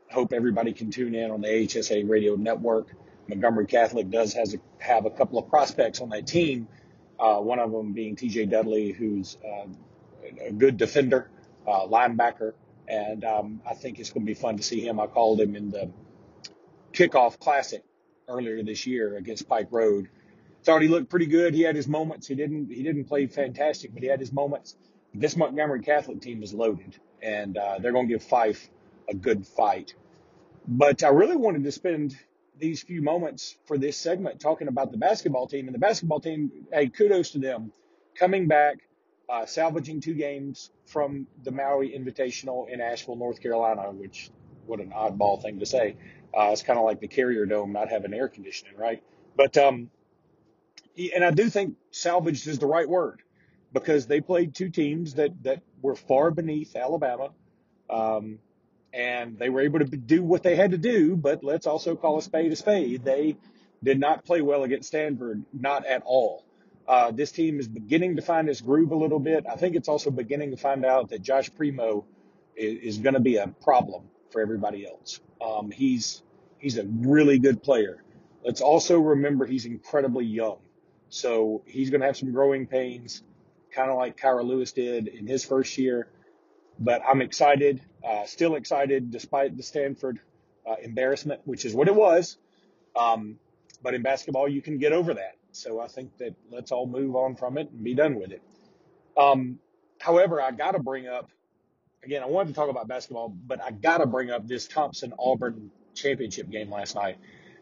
Hope 0.09 0.31
everybody 0.31 0.71
can 0.71 0.89
tune 0.89 1.15
in 1.15 1.31
on 1.31 1.41
the 1.41 1.49
HSA 1.49 2.09
radio 2.09 2.35
network. 2.35 2.95
Montgomery 3.27 3.65
Catholic 3.65 4.09
does 4.09 4.31
has 4.35 4.53
a, 4.53 4.59
have 4.77 5.05
a 5.05 5.11
couple 5.11 5.37
of 5.37 5.49
prospects 5.49 5.99
on 5.99 6.07
that 6.11 6.27
team. 6.27 6.69
Uh, 7.19 7.39
one 7.39 7.59
of 7.59 7.73
them 7.73 7.91
being 7.91 8.15
TJ 8.15 8.49
Dudley, 8.49 8.93
who's 8.93 9.35
uh, 9.45 9.67
a 10.39 10.51
good 10.51 10.77
defender, 10.77 11.29
uh, 11.67 11.87
linebacker, 11.87 12.53
and 12.87 13.23
um, 13.23 13.61
I 13.69 13.73
think 13.73 13.99
it's 13.99 14.11
going 14.11 14.25
to 14.25 14.29
be 14.29 14.33
fun 14.33 14.57
to 14.57 14.63
see 14.63 14.85
him. 14.85 14.99
I 14.99 15.07
called 15.07 15.39
him 15.39 15.55
in 15.55 15.69
the 15.69 15.91
kickoff 16.93 17.39
classic 17.39 17.83
earlier 18.27 18.63
this 18.63 18.85
year 18.85 19.17
against 19.17 19.47
Pike 19.47 19.67
Road. 19.71 20.09
Thought 20.63 20.81
he 20.81 20.87
looked 20.87 21.09
pretty 21.09 21.25
good. 21.25 21.53
He 21.53 21.61
had 21.61 21.75
his 21.75 21.87
moments. 21.87 22.27
He 22.27 22.35
didn't 22.35 22.69
he 22.69 22.83
didn't 22.83 23.05
play 23.05 23.27
fantastic, 23.27 23.93
but 23.93 24.03
he 24.03 24.09
had 24.09 24.19
his 24.19 24.31
moments. 24.31 24.75
This 25.13 25.35
Montgomery 25.35 25.81
Catholic 25.81 26.21
team 26.21 26.43
is 26.43 26.53
loaded, 26.53 26.97
and 27.21 27.57
uh, 27.57 27.79
they're 27.79 27.91
going 27.91 28.07
to 28.07 28.13
give 28.13 28.23
Fyffe 28.23 28.69
a 29.09 29.15
good 29.15 29.45
fight. 29.45 29.95
But 30.67 31.03
I 31.03 31.09
really 31.09 31.35
wanted 31.35 31.63
to 31.63 31.71
spend 31.71 32.15
these 32.57 32.83
few 32.83 33.01
moments 33.01 33.57
for 33.65 33.77
this 33.77 33.97
segment 33.97 34.39
talking 34.39 34.67
about 34.67 34.91
the 34.91 34.97
basketball 34.97 35.47
team. 35.47 35.67
And 35.67 35.73
the 35.73 35.79
basketball 35.79 36.19
team, 36.19 36.51
hey, 36.71 36.87
kudos 36.89 37.31
to 37.31 37.39
them 37.39 37.71
coming 38.15 38.47
back 38.47 38.77
uh, 39.29 39.45
salvaging 39.45 40.01
two 40.01 40.13
games 40.13 40.71
from 40.85 41.27
the 41.43 41.51
Maui 41.51 41.89
Invitational 41.97 42.69
in 42.69 42.81
Asheville, 42.81 43.15
North 43.15 43.41
Carolina, 43.41 43.91
which 43.91 44.29
what 44.65 44.79
an 44.79 44.91
oddball 44.91 45.41
thing 45.41 45.59
to 45.59 45.65
say. 45.65 45.95
Uh, 46.37 46.49
it's 46.51 46.63
kind 46.63 46.79
of 46.79 46.85
like 46.85 46.99
the 46.99 47.07
Carrier 47.07 47.45
Dome 47.45 47.73
not 47.73 47.89
having 47.89 48.13
air 48.13 48.27
conditioning, 48.27 48.77
right? 48.77 49.03
But 49.35 49.57
um, 49.57 49.89
and 51.13 51.23
I 51.23 51.31
do 51.31 51.49
think 51.49 51.75
salvaged 51.91 52.47
is 52.47 52.59
the 52.59 52.67
right 52.67 52.87
word 52.87 53.21
because 53.73 54.07
they 54.07 54.21
played 54.21 54.53
two 54.53 54.69
teams 54.69 55.15
that 55.15 55.31
that 55.43 55.61
were 55.81 55.95
far 55.95 56.31
beneath 56.31 56.75
Alabama, 56.75 57.29
um, 57.89 58.39
and 58.93 59.37
they 59.37 59.49
were 59.49 59.61
able 59.61 59.79
to 59.79 59.85
do 59.85 60.23
what 60.23 60.43
they 60.43 60.55
had 60.55 60.71
to 60.71 60.77
do. 60.77 61.15
But 61.15 61.43
let's 61.43 61.67
also 61.67 61.95
call 61.95 62.17
a 62.17 62.21
spade 62.21 62.51
a 62.51 62.55
spade. 62.55 63.03
They 63.03 63.37
did 63.83 63.99
not 63.99 64.25
play 64.25 64.41
well 64.41 64.63
against 64.63 64.89
Stanford, 64.89 65.43
not 65.53 65.85
at 65.85 66.03
all. 66.05 66.43
Uh, 66.87 67.11
this 67.11 67.31
team 67.31 67.59
is 67.59 67.67
beginning 67.67 68.15
to 68.15 68.21
find 68.21 68.49
its 68.49 68.61
groove 68.61 68.91
a 68.91 68.95
little 68.95 69.19
bit. 69.19 69.45
I 69.49 69.55
think 69.55 69.75
it's 69.75 69.87
also 69.87 70.11
beginning 70.11 70.51
to 70.51 70.57
find 70.57 70.85
out 70.85 71.09
that 71.09 71.21
Josh 71.21 71.53
Primo 71.55 72.05
is, 72.55 72.95
is 72.95 72.97
going 72.97 73.13
to 73.13 73.19
be 73.19 73.37
a 73.37 73.47
problem 73.47 74.03
for 74.31 74.41
everybody 74.41 74.85
else. 74.85 75.19
Um, 75.41 75.71
he's 75.71 76.23
he's 76.59 76.77
a 76.77 76.85
really 76.85 77.39
good 77.39 77.61
player. 77.63 78.03
Let's 78.43 78.61
also 78.61 78.99
remember 78.99 79.45
he's 79.45 79.65
incredibly 79.65 80.25
young, 80.25 80.57
so 81.09 81.61
he's 81.65 81.89
going 81.89 82.01
to 82.01 82.07
have 82.07 82.17
some 82.17 82.31
growing 82.31 82.65
pains, 82.67 83.23
kind 83.71 83.91
of 83.91 83.97
like 83.97 84.17
Kira 84.17 84.43
Lewis 84.43 84.71
did 84.71 85.07
in 85.07 85.27
his 85.27 85.45
first 85.45 85.77
year. 85.77 86.07
But 86.79 87.03
I'm 87.07 87.21
excited, 87.21 87.81
uh, 88.03 88.25
still 88.25 88.55
excited 88.55 89.11
despite 89.11 89.55
the 89.55 89.63
Stanford 89.63 90.19
uh, 90.67 90.75
embarrassment, 90.81 91.41
which 91.45 91.65
is 91.65 91.75
what 91.75 91.87
it 91.87 91.95
was. 91.95 92.37
Um, 92.95 93.37
but 93.83 93.93
in 93.93 94.01
basketball, 94.01 94.47
you 94.47 94.61
can 94.61 94.77
get 94.79 94.91
over 94.91 95.13
that. 95.13 95.35
So 95.51 95.79
I 95.79 95.87
think 95.87 96.17
that 96.17 96.35
let's 96.49 96.71
all 96.71 96.87
move 96.87 97.15
on 97.15 97.35
from 97.35 97.57
it 97.57 97.69
and 97.71 97.83
be 97.83 97.93
done 97.93 98.15
with 98.15 98.31
it. 98.31 98.41
Um, 99.17 99.59
however, 99.99 100.41
I 100.41 100.51
got 100.51 100.71
to 100.71 100.79
bring 100.79 101.07
up 101.07 101.29
again. 102.03 102.23
I 102.23 102.27
wanted 102.27 102.49
to 102.49 102.53
talk 102.55 102.69
about 102.69 102.87
basketball, 102.87 103.29
but 103.29 103.61
I 103.61 103.71
got 103.71 103.97
to 103.99 104.05
bring 104.05 104.31
up 104.31 104.47
this 104.47 104.67
Thompson 104.67 105.13
Auburn 105.19 105.71
championship 105.93 106.49
game 106.49 106.71
last 106.71 106.95
night. 106.95 107.17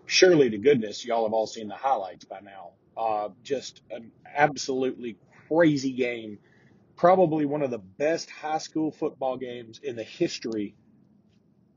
Surely 0.05 0.49
to 0.49 0.57
goodness, 0.57 1.05
y'all 1.05 1.23
have 1.25 1.33
all 1.33 1.47
seen 1.47 1.67
the 1.67 1.75
highlights 1.75 2.25
by 2.25 2.39
now. 2.41 2.71
Uh, 2.97 3.29
just 3.43 3.81
an 3.91 4.11
absolutely 4.35 5.17
crazy 5.47 5.93
game. 5.93 6.39
Probably 6.95 7.45
one 7.45 7.61
of 7.61 7.71
the 7.71 7.77
best 7.77 8.29
high 8.29 8.57
school 8.57 8.91
football 8.91 9.37
games 9.37 9.79
in 9.81 9.95
the 9.95 10.03
history 10.03 10.75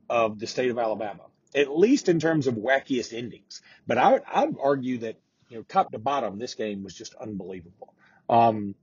of 0.09 0.37
the 0.39 0.47
state 0.47 0.69
of 0.69 0.77
Alabama, 0.77 1.23
at 1.55 1.75
least 1.75 2.09
in 2.09 2.19
terms 2.19 2.47
of 2.47 2.55
wackiest 2.55 3.17
endings. 3.17 3.61
But 3.87 3.97
I 3.97 4.11
would, 4.11 4.21
I 4.27 4.45
would 4.45 4.57
argue 4.61 4.97
that 4.99 5.15
you 5.53 5.59
know, 5.59 5.65
top 5.69 5.91
to 5.91 5.99
bottom, 5.99 6.39
this 6.39 6.55
game 6.55 6.83
was 6.83 6.95
just 6.95 7.13
unbelievable. 7.13 7.93
Um, 8.27 8.73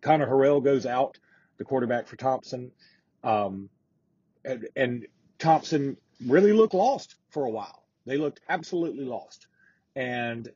Connor 0.00 0.26
Harrell 0.26 0.64
goes 0.64 0.86
out, 0.86 1.18
the 1.58 1.64
quarterback 1.64 2.08
for 2.08 2.16
Thompson, 2.16 2.72
um, 3.22 3.68
and, 4.46 4.66
and 4.74 5.06
Thompson 5.38 5.98
really 6.24 6.54
looked 6.54 6.72
lost 6.72 7.16
for 7.28 7.44
a 7.44 7.50
while. 7.50 7.84
They 8.06 8.16
looked 8.16 8.40
absolutely 8.48 9.04
lost, 9.04 9.46
and 9.94 10.48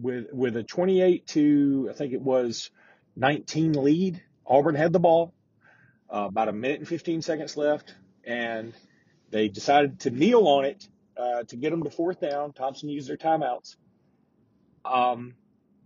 with 0.00 0.26
with 0.32 0.56
a 0.56 0.62
28 0.62 1.26
to 1.28 1.88
I 1.90 1.94
think 1.94 2.12
it 2.12 2.22
was 2.22 2.70
19 3.16 3.72
lead. 3.72 4.22
Auburn 4.46 4.76
had 4.76 4.92
the 4.92 5.00
ball, 5.00 5.34
uh, 6.08 6.26
about 6.28 6.48
a 6.48 6.52
minute 6.52 6.78
and 6.78 6.88
15 6.88 7.22
seconds 7.22 7.56
left, 7.56 7.92
and 8.22 8.72
they 9.30 9.48
decided 9.48 9.98
to 10.00 10.10
kneel 10.10 10.46
on 10.46 10.64
it 10.64 10.86
uh, 11.16 11.42
to 11.48 11.56
get 11.56 11.70
them 11.70 11.82
to 11.82 11.90
fourth 11.90 12.20
down. 12.20 12.52
Thompson 12.52 12.88
used 12.88 13.08
their 13.08 13.16
timeouts. 13.16 13.74
Um, 14.84 15.34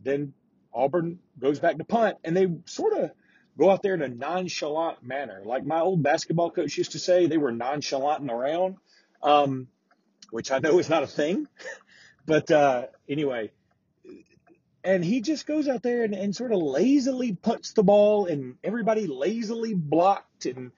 then 0.03 0.35
Auburn 0.73 1.19
goes 1.39 1.61
back 1.61 1.79
to 1.79 1.85
punt, 1.85 2.19
and 2.25 2.37
they 2.37 2.49
sort 2.67 2.93
of 2.95 3.11
go 3.59 3.71
out 3.71 3.83
there 3.83 3.95
in 3.95 4.03
a 4.03 4.09
nonchalant 4.09 5.03
manner. 5.03 5.43
Like 5.45 5.65
my 5.65 5.81
old 5.81 6.03
basketball 6.03 6.51
coach 6.51 6.77
used 6.77 6.93
to 6.93 6.99
say, 6.99 7.27
they 7.27 7.39
were 7.39 7.53
nonchalanting 7.53 8.31
around, 8.31 8.77
um, 9.23 9.69
which 10.31 10.51
I 10.51 10.59
know 10.59 10.79
is 10.79 10.89
not 10.89 11.03
a 11.03 11.09
thing. 11.09 11.47
but 12.27 12.51
uh, 12.51 12.87
anyway, 13.09 13.53
and 14.83 15.05
he 15.05 15.21
just 15.21 15.47
goes 15.47 15.69
out 15.69 15.83
there 15.83 16.05
and, 16.05 16.15
and 16.15 16.37
sort 16.37 16.53
of 16.53 16.59
lazily 16.59 17.33
punts 17.33 17.73
the 17.73 17.83
ball, 17.83 18.27
and 18.27 18.57
everybody 18.63 19.07
lazily 19.07 19.75
blocked. 19.75 20.47
And 20.47 20.73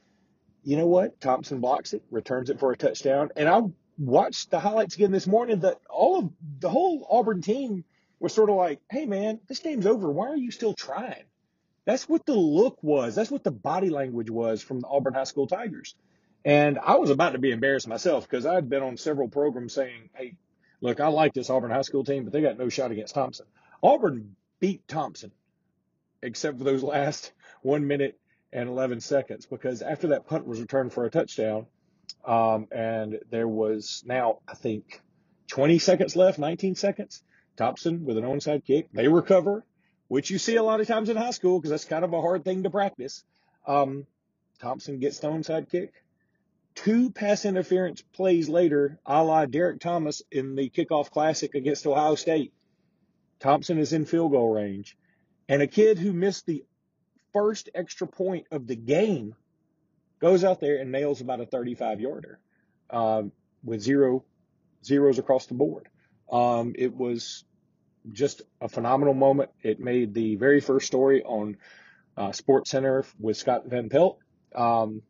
you 0.62 0.76
know 0.76 0.86
what? 0.86 1.20
Thompson 1.20 1.60
blocks 1.60 1.92
it, 1.92 2.02
returns 2.10 2.50
it 2.50 2.60
for 2.60 2.72
a 2.72 2.76
touchdown. 2.76 3.30
And 3.36 3.48
I 3.48 3.62
watched 3.98 4.50
the 4.50 4.60
highlights 4.60 4.94
again 4.94 5.10
this 5.10 5.26
morning 5.26 5.60
that 5.60 5.80
all 5.88 6.18
of 6.18 6.30
the 6.60 6.68
whole 6.68 7.06
Auburn 7.10 7.40
team 7.40 7.84
was 8.18 8.34
sort 8.34 8.50
of 8.50 8.56
like, 8.56 8.80
hey, 8.90 9.06
man, 9.06 9.40
this 9.48 9.58
game's 9.58 9.86
over. 9.86 10.10
Why 10.10 10.28
are 10.28 10.36
you 10.36 10.50
still 10.50 10.74
trying? 10.74 11.24
That's 11.84 12.08
what 12.08 12.26
the 12.26 12.34
look 12.34 12.82
was. 12.82 13.14
That's 13.14 13.30
what 13.30 13.44
the 13.44 13.50
body 13.50 13.90
language 13.90 14.30
was 14.30 14.62
from 14.62 14.80
the 14.80 14.88
Auburn 14.88 15.14
High 15.14 15.24
School 15.24 15.46
Tigers. 15.46 15.94
And 16.44 16.78
I 16.78 16.96
was 16.96 17.10
about 17.10 17.30
to 17.30 17.38
be 17.38 17.50
embarrassed 17.50 17.88
myself 17.88 18.28
because 18.28 18.46
I'd 18.46 18.68
been 18.68 18.82
on 18.82 18.96
several 18.96 19.28
programs 19.28 19.72
saying, 19.72 20.10
hey, 20.14 20.36
look, 20.80 21.00
I 21.00 21.08
like 21.08 21.34
this 21.34 21.50
Auburn 21.50 21.70
High 21.70 21.82
School 21.82 22.04
team, 22.04 22.24
but 22.24 22.32
they 22.32 22.40
got 22.40 22.58
no 22.58 22.68
shot 22.68 22.90
against 22.90 23.14
Thompson. 23.14 23.46
Auburn 23.82 24.36
beat 24.58 24.86
Thompson, 24.88 25.32
except 26.22 26.58
for 26.58 26.64
those 26.64 26.82
last 26.84 27.32
one 27.62 27.86
minute 27.86 28.18
and 28.52 28.68
11 28.68 29.00
seconds, 29.00 29.46
because 29.46 29.82
after 29.82 30.08
that 30.08 30.26
punt 30.26 30.46
was 30.46 30.60
returned 30.60 30.92
for 30.92 31.04
a 31.04 31.10
touchdown, 31.10 31.66
um, 32.24 32.68
and 32.70 33.18
there 33.30 33.48
was 33.48 34.02
now, 34.06 34.38
I 34.48 34.54
think, 34.54 35.00
20 35.48 35.78
seconds 35.78 36.16
left, 36.16 36.38
19 36.38 36.74
seconds. 36.74 37.22
Thompson 37.56 38.04
with 38.04 38.18
an 38.18 38.24
onside 38.24 38.64
kick. 38.64 38.88
They 38.92 39.08
recover, 39.08 39.64
which 40.08 40.30
you 40.30 40.38
see 40.38 40.56
a 40.56 40.62
lot 40.62 40.80
of 40.80 40.86
times 40.86 41.08
in 41.08 41.16
high 41.16 41.30
school 41.30 41.58
because 41.58 41.70
that's 41.70 41.84
kind 41.84 42.04
of 42.04 42.12
a 42.12 42.20
hard 42.20 42.44
thing 42.44 42.62
to 42.62 42.70
practice. 42.70 43.24
Um, 43.66 44.06
Thompson 44.60 44.98
gets 44.98 45.18
the 45.18 45.28
onside 45.28 45.70
kick. 45.70 45.92
Two 46.74 47.10
pass 47.10 47.44
interference 47.44 48.02
plays 48.02 48.48
later, 48.48 48.98
a 49.06 49.24
la 49.24 49.46
Derek 49.46 49.80
Thomas 49.80 50.22
in 50.30 50.56
the 50.56 50.68
kickoff 50.68 51.10
classic 51.10 51.54
against 51.54 51.86
Ohio 51.86 52.14
State. 52.14 52.52
Thompson 53.40 53.78
is 53.78 53.92
in 53.92 54.04
field 54.04 54.32
goal 54.32 54.52
range. 54.52 54.96
And 55.48 55.62
a 55.62 55.66
kid 55.66 55.98
who 55.98 56.12
missed 56.12 56.46
the 56.46 56.64
first 57.32 57.70
extra 57.74 58.06
point 58.06 58.46
of 58.50 58.66
the 58.66 58.76
game 58.76 59.34
goes 60.20 60.44
out 60.44 60.60
there 60.60 60.78
and 60.78 60.92
nails 60.92 61.20
about 61.20 61.40
a 61.40 61.46
35 61.46 62.00
yarder 62.00 62.38
um, 62.90 63.32
with 63.62 63.80
zero 63.80 64.24
zeros 64.84 65.18
across 65.18 65.46
the 65.46 65.54
board. 65.54 65.88
Um, 66.30 66.74
it 66.76 66.94
was 66.94 67.44
just 68.12 68.42
a 68.60 68.68
phenomenal 68.68 69.14
moment. 69.14 69.50
It 69.62 69.80
made 69.80 70.14
the 70.14 70.36
very 70.36 70.60
first 70.60 70.86
story 70.86 71.22
on 71.22 71.56
uh, 72.16 72.28
SportsCenter 72.28 73.06
with 73.18 73.36
Scott 73.36 73.66
Van 73.66 73.88
Pelt. 73.88 74.18
Um, 74.54 75.02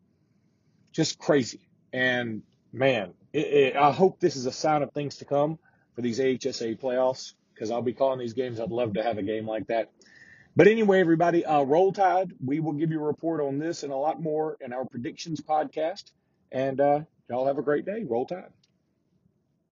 just 0.93 1.19
crazy. 1.19 1.69
And 1.93 2.43
man, 2.73 3.15
it, 3.33 3.47
it, 3.47 3.77
I 3.77 3.93
hope 3.93 4.21
this 4.21 4.37
is 4.37 4.47
a 4.47 4.53
sign 4.53 4.83
of 4.83 4.93
things 4.93 5.17
to 5.17 5.25
come 5.25 5.59
for 5.95 6.03
these 6.03 6.19
AHSA 6.19 6.81
playoffs 6.81 7.35
because 7.55 7.71
I'll 7.71 7.83
be 7.83 7.93
calling 7.93 8.19
these 8.19 8.35
games. 8.35 8.61
I'd 8.61 8.71
love 8.71 8.95
to 8.95 9.03
have 9.03 9.19
a 9.19 9.23
game 9.23 9.47
like 9.47 9.67
that. 9.69 9.91
But 10.57 10.69
anyway, 10.69 11.01
everybody, 11.01 11.45
uh, 11.45 11.63
roll 11.63 11.93
tide. 11.93 12.33
We 12.45 12.61
will 12.61 12.73
give 12.73 12.91
you 12.91 13.01
a 13.01 13.05
report 13.05 13.43
on 13.43 13.59
this 13.59 13.83
and 13.83 13.93
a 13.93 13.97
lot 13.97 14.23
more 14.23 14.57
in 14.61 14.73
our 14.73 14.87
predictions 14.87 15.41
podcast. 15.41 16.13
And 16.51 16.81
uh, 16.81 17.01
y'all 17.29 17.47
have 17.47 17.59
a 17.59 17.63
great 17.63 17.85
day. 17.85 18.05
Roll 18.09 18.25
tide. 18.25 18.53